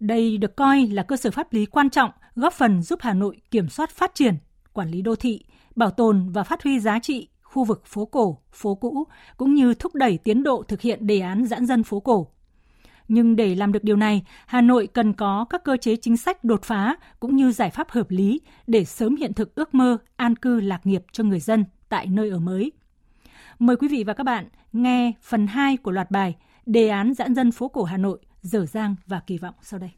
[0.00, 3.40] Đây được coi là cơ sở pháp lý quan trọng góp phần giúp Hà Nội
[3.50, 4.34] kiểm soát phát triển,
[4.72, 5.44] quản lý đô thị,
[5.76, 9.74] bảo tồn và phát huy giá trị khu vực phố cổ, phố cũ, cũng như
[9.74, 12.28] thúc đẩy tiến độ thực hiện đề án giãn dân phố cổ.
[13.08, 16.44] Nhưng để làm được điều này, Hà Nội cần có các cơ chế chính sách
[16.44, 20.36] đột phá cũng như giải pháp hợp lý để sớm hiện thực ước mơ an
[20.36, 22.72] cư lạc nghiệp cho người dân tại nơi ở mới.
[23.58, 26.36] Mời quý vị và các bạn nghe phần 2 của loạt bài
[26.66, 29.97] Đề án giãn dân phố cổ Hà Nội, dở dang và kỳ vọng sau đây.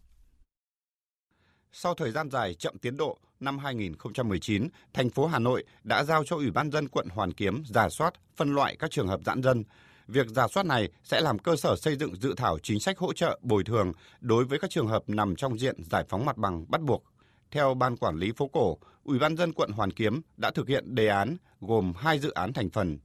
[1.72, 6.24] Sau thời gian dài chậm tiến độ, năm 2019, thành phố Hà Nội đã giao
[6.24, 9.42] cho Ủy ban dân quận Hoàn Kiếm giả soát, phân loại các trường hợp giãn
[9.42, 9.64] dân.
[10.08, 13.12] Việc giả soát này sẽ làm cơ sở xây dựng dự thảo chính sách hỗ
[13.12, 16.64] trợ bồi thường đối với các trường hợp nằm trong diện giải phóng mặt bằng
[16.68, 17.04] bắt buộc.
[17.50, 20.94] Theo Ban Quản lý phố cổ, Ủy ban dân quận Hoàn Kiếm đã thực hiện
[20.94, 22.98] đề án gồm hai dự án thành phần.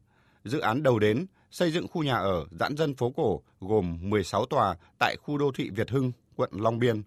[0.43, 4.45] Dự án đầu đến xây dựng khu nhà ở giãn dân phố cổ gồm 16
[4.45, 7.03] tòa tại khu đô thị Việt Hưng, quận Long Biên.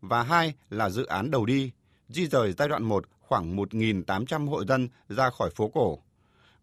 [0.00, 1.70] Và hai là dự án đầu đi
[2.08, 5.98] di rời giai đoạn 1 khoảng 1.800 hộ dân ra khỏi phố cổ.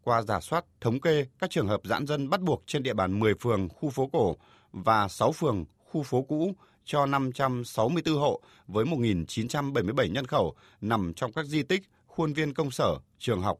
[0.03, 3.19] Qua giả soát, thống kê các trường hợp giãn dân bắt buộc trên địa bàn
[3.19, 4.35] 10 phường khu phố cổ
[4.71, 6.55] và 6 phường khu phố cũ
[6.85, 12.71] cho 564 hộ với 1.977 nhân khẩu nằm trong các di tích, khuôn viên công
[12.71, 13.59] sở, trường học.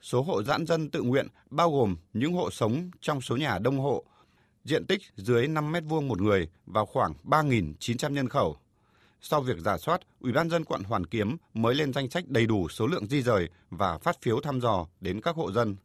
[0.00, 3.78] Số hộ giãn dân tự nguyện bao gồm những hộ sống trong số nhà đông
[3.78, 4.04] hộ,
[4.64, 8.56] diện tích dưới 5 mét vuông một người và khoảng 3.900 nhân khẩu.
[9.20, 12.46] Sau việc giả soát, Ủy ban dân quận Hoàn Kiếm mới lên danh sách đầy
[12.46, 15.76] đủ số lượng di rời và phát phiếu thăm dò đến các hộ dân.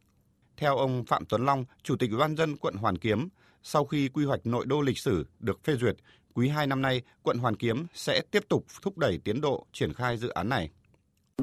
[0.56, 3.28] Theo ông Phạm Tuấn Long, Chủ tịch Ủy ban dân quận Hoàn Kiếm,
[3.62, 5.96] sau khi quy hoạch nội đô lịch sử được phê duyệt,
[6.34, 9.92] quý 2 năm nay, quận Hoàn Kiếm sẽ tiếp tục thúc đẩy tiến độ triển
[9.92, 10.70] khai dự án này.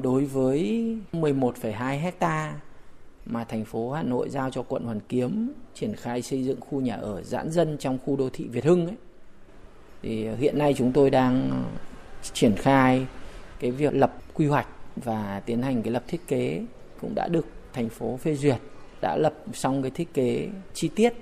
[0.02, 0.58] Đối với
[1.12, 2.60] 11,2 hecta
[3.26, 6.80] mà thành phố Hà Nội giao cho quận Hoàn Kiếm triển khai xây dựng khu
[6.80, 8.96] nhà ở giãn dân trong khu đô thị Việt Hưng ấy,
[10.02, 11.62] thì ờ, hiện nay chúng tôi đang ờ,
[12.32, 13.06] triển khai
[13.60, 16.64] cái việc lập quy hoạch và tiến hành cái lập thiết kế
[17.00, 18.58] cũng đã được thành phố phê duyệt
[19.00, 21.12] đã lập xong cái thiết kế chi tiết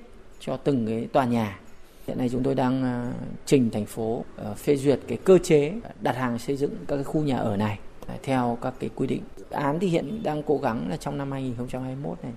[0.41, 1.61] cho từng cái tòa nhà.
[2.07, 3.13] Hiện nay chúng tôi đang ờ,
[3.47, 4.25] trình thành phố
[4.57, 7.79] phê duyệt cái cơ chế đặt hàng xây dựng các cái khu nhà ở này
[8.23, 9.23] theo các cái quy định.
[9.51, 12.33] Án thì hiện đang cố gắng là trong năm 2021 này.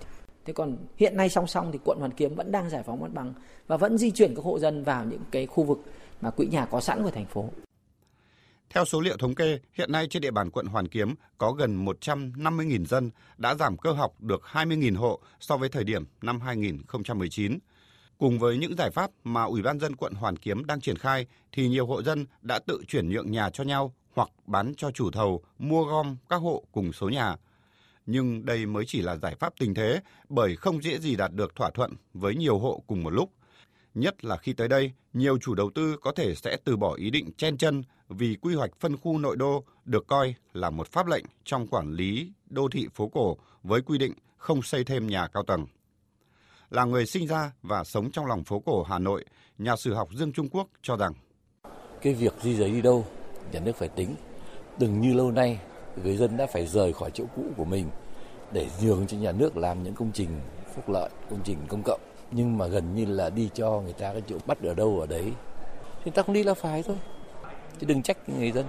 [0.46, 3.14] Thế còn hiện nay song song thì quận Hoàn Kiếm vẫn đang giải phóng mặt
[3.14, 3.34] bằng
[3.68, 5.80] và vẫn di chuyển các hộ dân vào những cái khu vực
[6.22, 7.50] mà quỹ nhà có sẵn của thành phố.
[8.70, 11.86] Theo số liệu thống kê, hiện nay trên địa bàn quận Hoàn Kiếm có gần
[11.86, 17.60] 150.000 dân đã giảm cơ học được 20.000 hộ so với thời điểm năm 2019.
[18.18, 21.26] Cùng với những giải pháp mà Ủy ban dân quận Hoàn Kiếm đang triển khai
[21.52, 25.12] thì nhiều hộ dân đã tự chuyển nhượng nhà cho nhau hoặc bán cho chủ
[25.12, 27.36] thầu mua gom các hộ cùng số nhà.
[28.06, 30.00] Nhưng đây mới chỉ là giải pháp tình thế
[30.30, 33.32] bởi không dễ gì đạt được thỏa thuận với nhiều hộ cùng một lúc.
[33.94, 37.10] Nhất là khi tới đây, nhiều chủ đầu tư có thể sẽ từ bỏ ý
[37.10, 41.08] định chen chân vì quy hoạch phân khu nội đô được coi là một pháp
[41.08, 45.28] lệnh trong quản lý đô thị phố cổ với quy định không xây thêm nhà
[45.28, 45.66] cao tầng.
[46.70, 49.26] Là người sinh ra và sống trong lòng phố cổ Hà Nội,
[49.58, 51.14] nhà sử học Dương Trung Quốc cho rằng
[52.02, 53.06] Cái việc di rời đi đâu,
[53.52, 54.16] nhà nước phải tính.
[54.80, 55.60] Đừng như lâu nay,
[56.04, 57.90] người dân đã phải rời khỏi chỗ cũ của mình
[58.52, 60.30] để nhường cho nhà nước làm những công trình
[60.76, 62.02] phúc lợi, công trình công cộng.
[62.32, 65.06] Nhưng mà gần như là đi cho người ta cái chỗ bắt ở đâu ở
[65.06, 65.32] đấy.
[66.04, 66.98] Thì ta không đi là phải thôi
[67.80, 68.66] chứ đừng trách người dân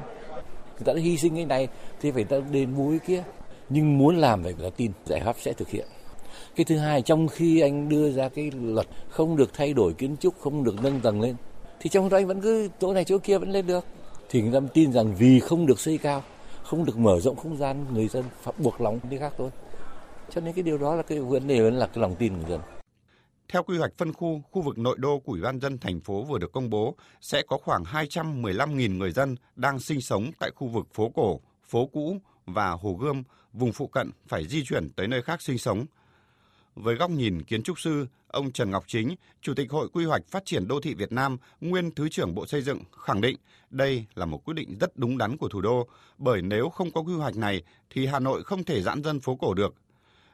[0.78, 1.68] người ta đã hy sinh cái này
[2.00, 3.22] thì phải ta đền bù cái kia
[3.68, 5.86] nhưng muốn làm phải có tin giải pháp sẽ thực hiện
[6.56, 10.16] cái thứ hai trong khi anh đưa ra cái luật không được thay đổi kiến
[10.20, 11.36] trúc không được nâng tầng lên
[11.80, 13.84] thì trong đó anh vẫn cứ chỗ này chỗ kia vẫn lên được
[14.28, 16.22] thì người ta tin rằng vì không được xây cao
[16.62, 19.50] không được mở rộng không gian người dân phải buộc lòng đi khác thôi
[20.30, 22.50] cho nên cái điều đó là cái vấn đề là cái lòng tin của người
[22.50, 22.60] dân
[23.48, 26.22] theo quy hoạch phân khu, khu vực nội đô của Ủy ban dân thành phố
[26.22, 30.68] vừa được công bố sẽ có khoảng 215.000 người dân đang sinh sống tại khu
[30.68, 32.16] vực phố cổ, phố cũ
[32.46, 33.22] và Hồ Gươm,
[33.52, 35.86] vùng phụ cận phải di chuyển tới nơi khác sinh sống.
[36.82, 40.22] Với góc nhìn kiến trúc sư, ông Trần Ngọc Chính, Chủ tịch Hội Quy hoạch
[40.26, 43.36] Phát triển Đô thị Việt Nam, nguyên Thứ trưởng Bộ Xây dựng, khẳng định
[43.70, 47.00] đây là một quyết định rất đúng đắn của thủ đô, bởi nếu không có
[47.00, 49.74] quy hoạch này thì Hà Nội không thể giãn dân phố cổ được.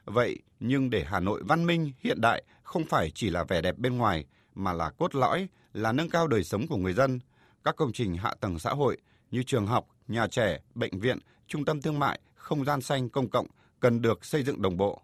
[0.05, 3.78] Vậy nhưng để Hà Nội văn minh, hiện đại không phải chỉ là vẻ đẹp
[3.78, 4.24] bên ngoài
[4.55, 7.20] mà là cốt lõi, là nâng cao đời sống của người dân.
[7.64, 8.97] Các công trình hạ tầng xã hội
[9.30, 13.30] như trường học, nhà trẻ, bệnh viện, trung tâm thương mại, không gian xanh công
[13.30, 13.47] cộng
[13.80, 15.03] cần được xây dựng đồng bộ.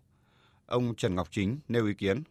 [0.70, 2.22] Ông Trần Ngọc Chính nêu ý kiến.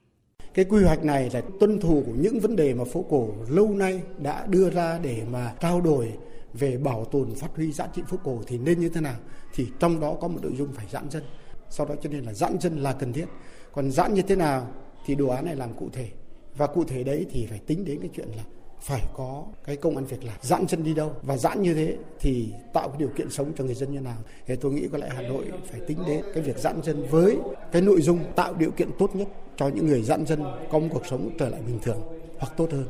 [0.54, 3.74] Cái quy hoạch này là tuân thủ của những vấn đề mà phố cổ lâu
[3.74, 6.14] nay đã đưa ra để mà trao đổi
[6.54, 9.16] về bảo tồn phát huy giá trị phố cổ thì nên như thế nào,
[9.54, 11.24] thì trong đó có một nội dung phải giãn dân.
[11.70, 13.26] Sau đó cho nên là giãn dân là cần thiết.
[13.72, 14.68] Còn giãn như thế nào
[15.06, 16.10] thì đồ án này làm cụ thể.
[16.58, 18.44] Và cụ thể đấy thì phải tính đến cái chuyện là
[18.82, 21.98] phải có cái công ăn việc làm giãn chân đi đâu và giãn như thế
[22.20, 24.98] thì tạo cái điều kiện sống cho người dân như nào thì tôi nghĩ có
[24.98, 27.38] lẽ Hà Nội phải tính đến cái việc giãn dân với
[27.72, 29.28] cái nội dung tạo điều kiện tốt nhất
[29.58, 32.02] cho những người giãn dân có một cuộc sống trở lại bình thường
[32.40, 32.86] hoặc tốt hơn.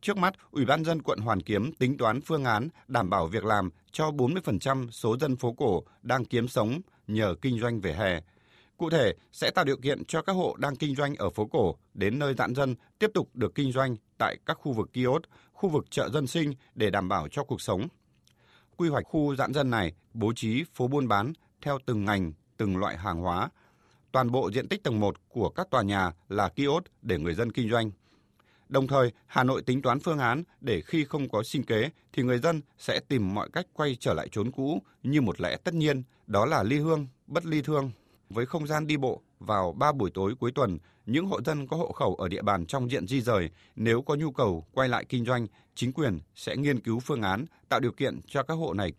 [0.00, 3.44] Trước mắt, Ủy ban dân quận Hoàn Kiếm tính toán phương án đảm bảo việc
[3.44, 8.20] làm cho 40% số dân phố cổ đang kiếm sống nhờ kinh doanh về hè.
[8.76, 11.74] Cụ thể, sẽ tạo điều kiện cho các hộ đang kinh doanh ở phố cổ
[11.94, 15.22] đến nơi giãn dân tiếp tục được kinh doanh tại các khu vực kiosk,
[15.52, 17.88] khu vực chợ dân sinh để đảm bảo cho cuộc sống.
[18.76, 22.76] Quy hoạch khu giãn dân này bố trí phố buôn bán theo từng ngành, từng
[22.76, 23.48] loại hàng hóa.
[24.12, 27.52] Toàn bộ diện tích tầng 1 của các tòa nhà là kiosk để người dân
[27.52, 27.90] kinh doanh.
[28.68, 32.22] Đồng thời, Hà Nội tính toán phương án để khi không có sinh kế thì
[32.22, 35.74] người dân sẽ tìm mọi cách quay trở lại chốn cũ như một lẽ tất
[35.74, 37.90] nhiên, đó là ly hương, bất ly thương.
[38.30, 41.76] Với không gian đi bộ vào 3 buổi tối cuối tuần, những hộ dân có
[41.76, 45.04] hộ khẩu ở địa bàn trong diện di rời nếu có nhu cầu quay lại
[45.04, 48.74] kinh doanh, chính quyền sẽ nghiên cứu phương án tạo điều kiện cho các hộ
[48.74, 48.92] này.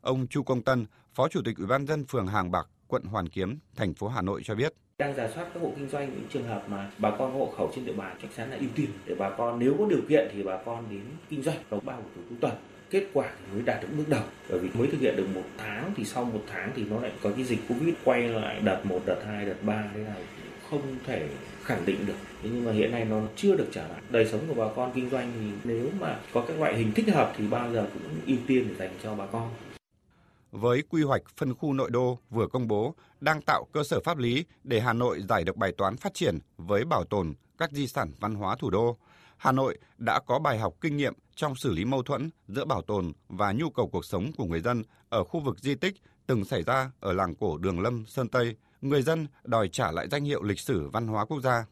[0.00, 3.28] Ông Chu Công Tân, Phó Chủ tịch Ủy ban dân phường Hàng Bạc, quận Hoàn
[3.28, 6.24] Kiếm, thành phố Hà Nội cho biết đang giả soát các hộ kinh doanh những
[6.32, 8.90] trường hợp mà bà con hộ khẩu trên địa bàn chắc chắn là ưu tiên
[9.06, 11.96] để bà con nếu có điều kiện thì bà con đến kinh doanh vào ba
[11.96, 12.54] buổi tối cuối tuần
[12.90, 14.22] kết quả thì mới đạt được bước đầu.
[14.50, 17.12] Bởi vì mới thực hiện được một tháng thì sau một tháng thì nó lại
[17.22, 20.22] có cái dịch covid quay lại, đợt một, đợt hai, đợt ba thế này
[20.70, 21.28] không thể
[21.62, 22.14] khẳng định được.
[22.42, 24.00] Thế nhưng mà hiện nay nó chưa được trả lại.
[24.10, 27.08] Đời sống của bà con kinh doanh thì nếu mà có các loại hình thích
[27.08, 29.50] hợp thì bao giờ cũng ưu tiên để dành cho bà con.
[30.52, 34.18] Với quy hoạch phân khu nội đô vừa công bố, đang tạo cơ sở pháp
[34.18, 37.86] lý để Hà Nội giải được bài toán phát triển với bảo tồn các di
[37.86, 38.96] sản văn hóa thủ đô.
[39.36, 42.82] Hà Nội đã có bài học kinh nghiệm trong xử lý mâu thuẫn giữa bảo
[42.82, 45.94] tồn và nhu cầu cuộc sống của người dân ở khu vực di tích
[46.26, 48.56] từng xảy ra ở làng cổ Đường Lâm, Sơn Tây.
[48.80, 51.66] Người dân đòi trả lại danh hiệu lịch sử văn hóa quốc gia.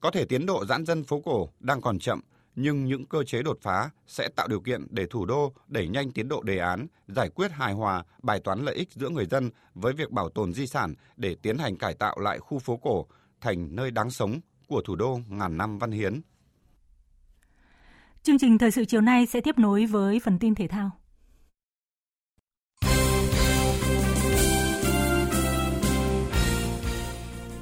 [0.00, 2.20] Có thể tiến độ giãn dân phố cổ đang còn chậm
[2.56, 6.10] nhưng những cơ chế đột phá sẽ tạo điều kiện để thủ đô đẩy nhanh
[6.10, 9.50] tiến độ đề án, giải quyết hài hòa bài toán lợi ích giữa người dân
[9.74, 13.06] với việc bảo tồn di sản để tiến hành cải tạo lại khu phố cổ
[13.40, 16.20] thành nơi đáng sống của thủ đô ngàn năm văn hiến.
[18.24, 20.90] Chương trình thời sự chiều nay sẽ tiếp nối với phần tin thể thao.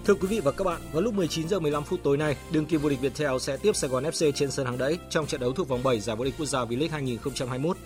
[0.04, 2.66] Thưa quý vị và các bạn, vào lúc 19 giờ 15 phút tối nay, đương
[2.66, 5.40] kim vô địch Viettel sẽ tiếp Sài Gòn FC trên sân hàng đẫy trong trận
[5.40, 7.76] đấu thuộc vòng 7 giải vô địch quốc gia V-League 2021.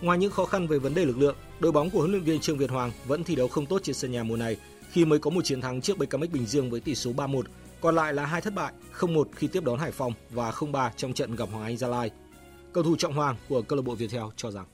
[0.00, 2.40] Ngoài những khó khăn về vấn đề lực lượng, đội bóng của huấn luyện viên
[2.40, 4.56] Trương Việt Hoàng vẫn thi đấu không tốt trên sân nhà mùa này
[4.90, 7.42] khi mới có một chiến thắng trước BKMX Bình Dương với tỷ số 3-1,
[7.80, 11.12] còn lại là hai thất bại, 0-1 khi tiếp đón Hải Phòng và 0-3 trong
[11.12, 12.10] trận gặp Hoàng Anh Gia Lai.
[12.72, 14.64] Cầu thủ Trọng Hoàng của câu lạc bộ Viettel cho rằng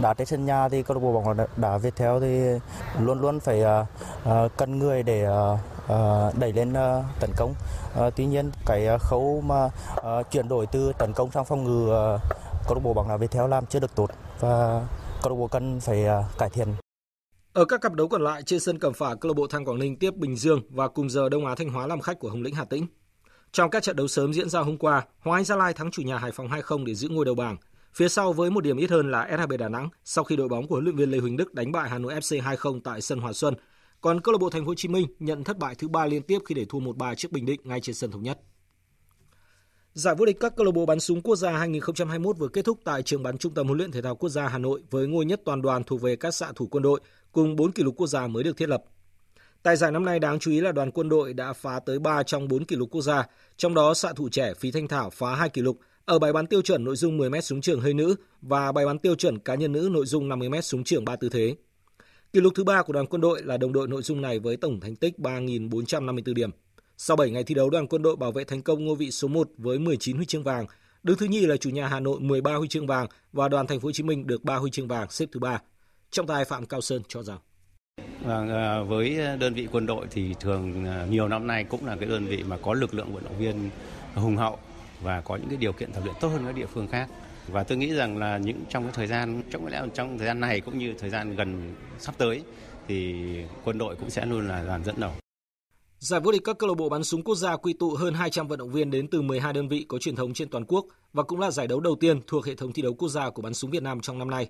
[0.00, 2.60] đá trên sân nhà thì câu lạc bộ bóng đá Viettel thì
[3.00, 3.86] luôn luôn phải à,
[4.24, 7.54] à, uh, uh, cân người để uh, uh, đẩy lên uh, tấn công.
[8.06, 11.64] Uh, tuy nhiên cái uh, khâu mà uh, chuyển đổi từ tấn công sang phòng
[11.64, 12.20] ngự uh,
[12.66, 14.80] câu lạc bộ bóng đá Viettel làm chưa được tốt và
[15.22, 16.85] câu lạc bộ cần phải uh, cải thiện.
[17.56, 19.78] Ở các cặp đấu còn lại trên sân Cẩm Phả, câu lạc bộ Than Quảng
[19.78, 22.42] Ninh tiếp Bình Dương và cùng giờ Đông Á Thanh Hóa làm khách của Hồng
[22.42, 22.86] Lĩnh Hà Tĩnh.
[23.52, 26.02] Trong các trận đấu sớm diễn ra hôm qua, Hoàng Anh Gia Lai thắng chủ
[26.02, 27.56] nhà Hải Phòng 2-0 để giữ ngôi đầu bảng.
[27.94, 30.68] Phía sau với một điểm ít hơn là SHB Đà Nẵng sau khi đội bóng
[30.68, 33.18] của huấn luyện viên Lê Huỳnh Đức đánh bại Hà Nội FC 2-0 tại sân
[33.18, 33.54] Hòa Xuân.
[34.00, 36.22] Còn câu lạc bộ Thành phố Hồ Chí Minh nhận thất bại thứ ba liên
[36.22, 38.38] tiếp khi để thua 1-3 trước Bình Định ngay trên sân thống nhất.
[39.96, 42.78] Giải vô địch các câu lạc bộ bắn súng quốc gia 2021 vừa kết thúc
[42.84, 45.24] tại trường bắn Trung tâm huấn luyện thể thao quốc gia Hà Nội với ngôi
[45.24, 47.00] nhất toàn đoàn thuộc về các xạ thủ quân đội
[47.36, 48.84] cùng 4 kỷ lục quốc gia mới được thiết lập.
[49.62, 52.22] Tại giải năm nay đáng chú ý là đoàn quân đội đã phá tới 3
[52.22, 53.26] trong 4 kỷ lục quốc gia,
[53.56, 56.46] trong đó xạ thủ trẻ Phí Thanh Thảo phá 2 kỷ lục ở bài bắn
[56.46, 59.54] tiêu chuẩn nội dung 10m súng trường hơi nữ và bài bắn tiêu chuẩn cá
[59.54, 61.56] nhân nữ nội dung 50m súng trường ba tư thế.
[62.32, 64.56] Kỷ lục thứ ba của đoàn quân đội là đồng đội nội dung này với
[64.56, 66.50] tổng thành tích 3.454 điểm.
[66.96, 69.28] Sau 7 ngày thi đấu, đoàn quân đội bảo vệ thành công ngôi vị số
[69.28, 70.66] 1 với 19 huy chương vàng.
[71.02, 73.80] Đứng thứ nhì là chủ nhà Hà Nội 13 huy chương vàng và đoàn Thành
[73.80, 75.60] phố Hồ Chí Minh được 3 huy chương vàng xếp thứ ba.
[76.10, 77.38] Trọng tài Phạm Cao Sơn cho rằng
[78.24, 78.48] Vâng,
[78.88, 82.26] với đơn vị quân đội thì thường à, nhiều năm nay cũng là cái đơn
[82.26, 83.70] vị mà có lực lượng vận động viên
[84.14, 84.58] hùng hậu
[85.02, 87.08] và có những cái điều kiện tập luyện tốt hơn các địa phương khác
[87.48, 90.40] và tôi nghĩ rằng là những trong cái thời gian trong lẽ trong thời gian
[90.40, 92.42] này cũng như thời gian gần sắp tới
[92.88, 93.14] thì
[93.64, 95.12] quân đội cũng sẽ luôn là đoàn dẫn đầu.
[95.98, 98.48] Giải vô địch các câu lạc bộ bắn súng quốc gia quy tụ hơn 200
[98.48, 101.22] vận động viên đến từ 12 đơn vị có truyền thống trên toàn quốc và
[101.22, 103.54] cũng là giải đấu đầu tiên thuộc hệ thống thi đấu quốc gia của bắn
[103.54, 104.48] súng Việt Nam trong năm nay.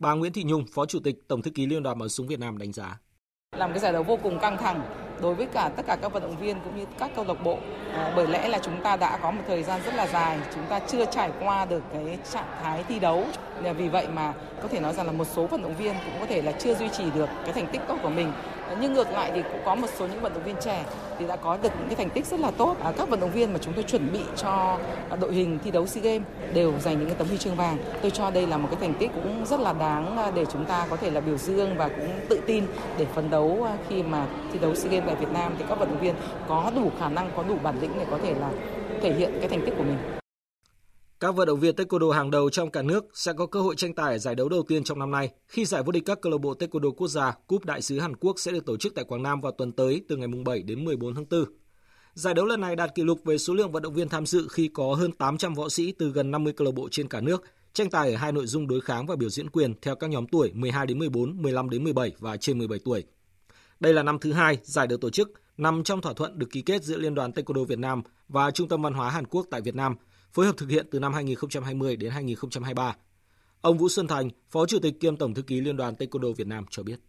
[0.00, 2.40] Bà Nguyễn Thị Nhung, Phó Chủ tịch Tổng thư ký Liên đoàn bắn súng Việt
[2.40, 2.98] Nam đánh giá.
[3.56, 4.82] Làm cái giải đấu vô cùng căng thẳng
[5.22, 7.58] đối với cả tất cả các vận động viên cũng như các câu lạc bộ.
[7.92, 10.66] À, bởi lẽ là chúng ta đã có một thời gian rất là dài chúng
[10.66, 13.24] ta chưa trải qua được cái trạng thái thi đấu.
[13.76, 16.26] Vì vậy mà có thể nói rằng là một số vận động viên cũng có
[16.26, 18.32] thể là chưa duy trì được cái thành tích tốt của mình
[18.80, 20.84] nhưng ngược lại thì cũng có một số những vận động viên trẻ
[21.18, 22.76] thì đã có được những cái thành tích rất là tốt.
[22.84, 24.78] À, các vận động viên mà chúng tôi chuẩn bị cho
[25.20, 27.76] đội hình thi đấu SEA Games đều giành những cái tấm huy chương vàng.
[28.02, 30.64] Tôi cho đây là một cái thành tích cũng rất là đáng à, để chúng
[30.64, 32.64] ta có thể là biểu dương và cũng tự tin
[32.98, 35.54] để phấn đấu à, khi mà thi đấu SEA Games tại Việt Nam.
[35.58, 36.14] Thì các vận động viên
[36.48, 38.50] có đủ khả năng, có đủ bản lĩnh để có thể là
[39.02, 40.17] thể hiện cái thành tích của mình.
[41.20, 43.94] Các vận động viên taekwondo hàng đầu trong cả nước sẽ có cơ hội tranh
[43.94, 46.32] tài ở giải đấu đầu tiên trong năm nay khi giải vô địch các câu
[46.32, 49.04] lạc bộ taekwondo quốc gia Cúp Đại sứ Hàn Quốc sẽ được tổ chức tại
[49.04, 51.44] Quảng Nam vào tuần tới từ ngày 7 đến 14 tháng 4.
[52.14, 54.48] Giải đấu lần này đạt kỷ lục về số lượng vận động viên tham dự
[54.50, 57.44] khi có hơn 800 võ sĩ từ gần 50 câu lạc bộ trên cả nước
[57.72, 60.26] tranh tài ở hai nội dung đối kháng và biểu diễn quyền theo các nhóm
[60.26, 63.04] tuổi 12 đến 14, 15 đến 17 và trên 17 tuổi.
[63.80, 66.62] Đây là năm thứ hai giải được tổ chức, nằm trong thỏa thuận được ký
[66.62, 69.60] kết giữa Liên đoàn Taekwondo Việt Nam và Trung tâm Văn hóa Hàn Quốc tại
[69.60, 69.96] Việt Nam,
[70.32, 72.96] phối hợp thực hiện từ năm 2020 đến 2023.
[73.60, 76.46] Ông Vũ Xuân Thành, Phó Chủ tịch kiêm Tổng thư ký Liên đoàn Taekwondo Việt
[76.46, 77.00] Nam cho biết.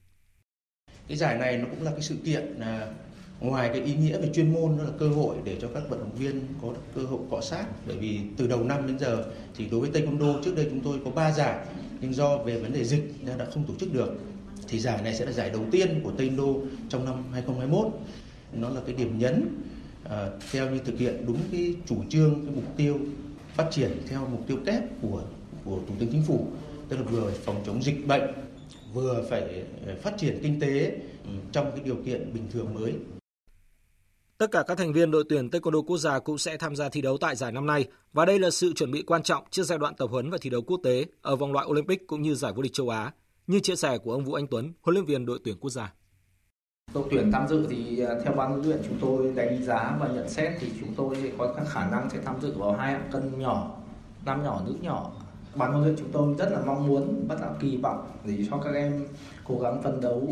[1.07, 2.93] Cái giải này nó cũng là cái sự kiện là
[3.39, 5.99] ngoài cái ý nghĩa về chuyên môn nó là cơ hội để cho các vận
[5.99, 9.25] động viên có được cơ hội cọ sát bởi vì từ đầu năm đến giờ
[9.55, 11.65] thì đối với taekwondo trước đây chúng tôi có 3 giải
[12.01, 14.19] nhưng do về vấn đề dịch nên đã không tổ chức được
[14.67, 17.87] thì giải này sẽ là giải đầu tiên của taekwondo Đô trong năm 2021.
[18.53, 19.47] Nó là cái điểm nhấn
[20.09, 22.99] Ờ, theo như thực hiện đúng cái chủ trương, cái mục tiêu
[23.55, 25.23] phát triển theo mục tiêu kép của
[25.65, 26.47] của Thủ tướng Chính phủ,
[26.89, 28.21] tức là vừa phòng chống dịch bệnh,
[28.93, 30.91] vừa phải ờ, phát triển kinh tế
[31.23, 32.93] ừ, trong cái điều kiện bình thường mới.
[34.37, 37.01] Tất cả các thành viên đội tuyển Taekwondo quốc gia cũng sẽ tham gia thi
[37.01, 39.77] đấu tại giải năm nay và đây là sự chuẩn bị quan trọng trước giai
[39.77, 42.53] đoạn tập huấn và thi đấu quốc tế ở vòng loại Olympic cũng như giải
[42.55, 43.11] vô địch châu Á,
[43.47, 45.93] như chia sẻ của ông Vũ Anh Tuấn, huấn luyện viên đội tuyển quốc gia.
[46.93, 50.07] Đội tuyển tham dự thì à, theo ban huấn luyện chúng tôi đánh giá và
[50.07, 52.91] nhận xét thì chúng tôi sẽ có các khả năng sẽ tham dự vào hai
[52.91, 53.77] hạng cân nhỏ,
[54.25, 55.11] nam nhỏ, nữ nhỏ.
[55.55, 58.57] Ban huấn luyện chúng tôi rất là mong muốn, bắt đầu kỳ vọng để cho
[58.57, 59.07] các em
[59.47, 60.27] cố gắng phấn đấu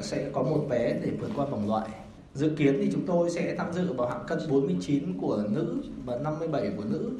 [0.00, 1.88] sẽ có một vé để vượt qua vòng loại.
[2.34, 6.16] Dự kiến thì chúng tôi sẽ tham dự vào hạng cân 49 của nữ và
[6.18, 7.10] 57 của nữ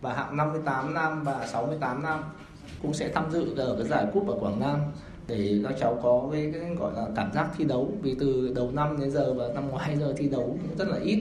[0.00, 2.22] và hạng 58 nam và 68 nam
[2.82, 4.80] cũng sẽ tham dự ở cái giải cúp ở Quảng Nam
[5.26, 8.70] để các cháu có cái, cái gọi là cảm giác thi đấu vì từ đầu
[8.72, 11.18] năm đến giờ và năm ngoái giờ thi đấu cũng rất là ít.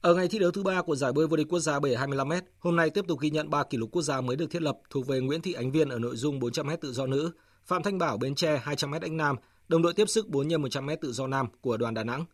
[0.00, 2.40] Ở ngày thi đấu thứ ba của giải bơi vô địch quốc gia bể 25m,
[2.58, 4.78] hôm nay tiếp tục ghi nhận 3 kỷ lục quốc gia mới được thiết lập
[4.90, 7.30] thuộc về Nguyễn Thị Ánh Viên ở nội dung 400m tự do nữ,
[7.64, 9.36] Phạm Thanh Bảo Bến Tre 200m Anh nam,
[9.68, 12.24] đồng đội tiếp sức 4 x 100m tự do nam của đoàn Đà Nẵng.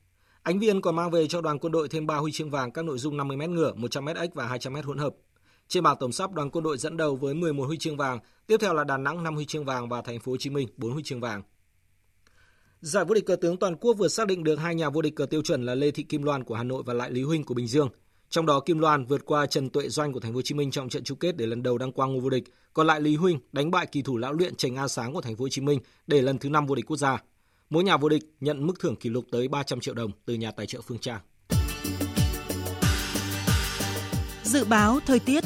[0.43, 2.85] Ánh Viên còn mang về cho đoàn quân đội thêm 3 huy chương vàng các
[2.85, 5.15] nội dung 50m ngửa, 100m ếch và 200m hỗn hợp.
[5.69, 8.57] Trên bảng tổng sắp, đoàn quân đội dẫn đầu với 11 huy chương vàng, tiếp
[8.61, 10.93] theo là Đà Nẵng 5 huy chương vàng và Thành phố Hồ Chí Minh 4
[10.93, 11.43] huy chương vàng.
[12.81, 15.17] Giải vô địch cờ tướng toàn quốc vừa xác định được hai nhà vô địch
[15.17, 17.45] cờ tiêu chuẩn là Lê Thị Kim Loan của Hà Nội và Lại Lý Huynh
[17.45, 17.89] của Bình Dương.
[18.31, 20.71] Trong đó Kim Loan vượt qua Trần Tuệ Doanh của Thành phố Hồ Chí Minh
[20.71, 23.17] trong trận chung kết để lần đầu đăng quang ngôi vô địch, còn lại Lý
[23.17, 25.61] Huynh đánh bại kỳ thủ lão luyện Trần A Sáng của Thành phố Hồ Chí
[25.61, 27.23] Minh để lần thứ 5 vô địch quốc gia.
[27.71, 30.51] Mỗi nhà vô địch nhận mức thưởng kỷ lục tới 300 triệu đồng từ nhà
[30.51, 31.21] tài trợ Phương Trang.
[34.49, 35.45] Dự báo thời tiết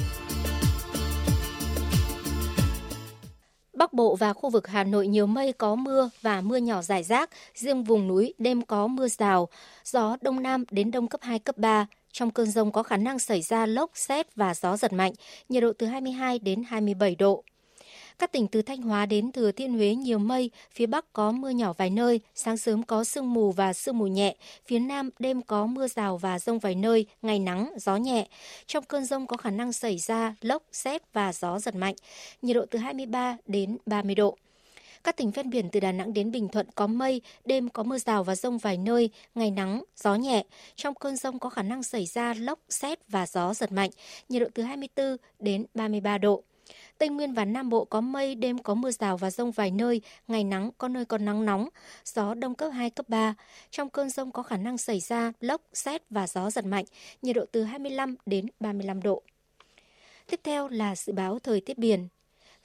[3.73, 7.03] Bắc Bộ và khu vực Hà Nội nhiều mây có mưa và mưa nhỏ rải
[7.03, 9.49] rác, riêng vùng núi đêm có mưa rào,
[9.85, 11.87] gió đông nam đến đông cấp 2, cấp 3.
[12.13, 15.13] Trong cơn rông có khả năng xảy ra lốc, xét và gió giật mạnh,
[15.49, 17.45] nhiệt độ từ 22 đến 27 độ.
[18.23, 21.51] Các tỉnh từ Thanh Hóa đến Thừa Thiên Huế nhiều mây, phía Bắc có mưa
[21.51, 25.43] nhỏ vài nơi, sáng sớm có sương mù và sương mù nhẹ, phía Nam đêm
[25.43, 28.29] có mưa rào và rông vài nơi, ngày nắng, gió nhẹ.
[28.67, 31.95] Trong cơn rông có khả năng xảy ra lốc, xét và gió giật mạnh,
[32.43, 34.37] nhiệt độ từ 23 đến 30 độ.
[35.05, 37.99] Các tỉnh ven biển từ Đà Nẵng đến Bình Thuận có mây, đêm có mưa
[37.99, 40.45] rào và rông vài nơi, ngày nắng, gió nhẹ.
[40.77, 43.91] Trong cơn rông có khả năng xảy ra lốc, xét và gió giật mạnh,
[44.29, 46.45] nhiệt độ từ 24 đến 33 độ.
[46.99, 50.01] Tây Nguyên và Nam Bộ có mây, đêm có mưa rào và rông vài nơi,
[50.29, 51.69] ngày nắng, có nơi còn nắng nóng,
[52.05, 53.35] gió đông cấp 2, cấp 3.
[53.71, 56.85] Trong cơn rông có khả năng xảy ra lốc, xét và gió giật mạnh,
[57.23, 59.23] nhiệt độ từ 25 đến 35 độ.
[60.31, 62.09] Tiếp theo là dự báo thời tiết biển.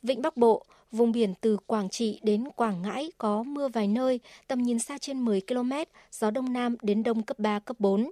[0.04, 4.20] Vịnh Bắc Bộ, vùng biển từ Quảng Trị đến Quảng Ngãi có mưa vài nơi,
[4.48, 5.72] tầm nhìn xa trên 10 km,
[6.12, 8.12] gió đông nam đến đông cấp 3, cấp 4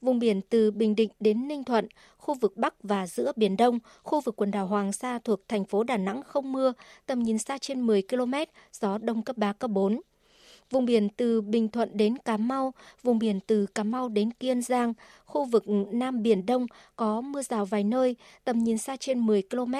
[0.00, 1.88] vùng biển từ Bình Định đến Ninh Thuận,
[2.18, 5.64] khu vực Bắc và giữa Biển Đông, khu vực quần đảo Hoàng Sa thuộc thành
[5.64, 6.72] phố Đà Nẵng không mưa,
[7.06, 8.34] tầm nhìn xa trên 10 km,
[8.72, 10.00] gió đông cấp 3, cấp 4.
[10.70, 12.72] Vùng biển từ Bình Thuận đến Cà Mau,
[13.02, 14.92] vùng biển từ Cà Mau đến Kiên Giang,
[15.24, 19.42] khu vực Nam Biển Đông có mưa rào vài nơi, tầm nhìn xa trên 10
[19.50, 19.74] km,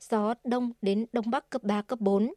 [0.00, 2.32] gió đông đến đông bắc cấp 3, cấp 4.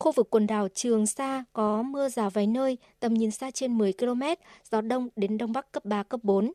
[0.00, 3.78] Khu vực quần đảo Trường Sa có mưa rào vài nơi, tầm nhìn xa trên
[3.78, 4.22] 10 km,
[4.70, 6.52] gió đông đến đông bắc cấp 3, cấp 4.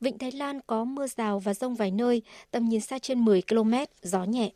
[0.00, 3.42] Vịnh Thái Lan có mưa rào và rông vài nơi, tầm nhìn xa trên 10
[3.42, 4.50] km, gió nhẹ.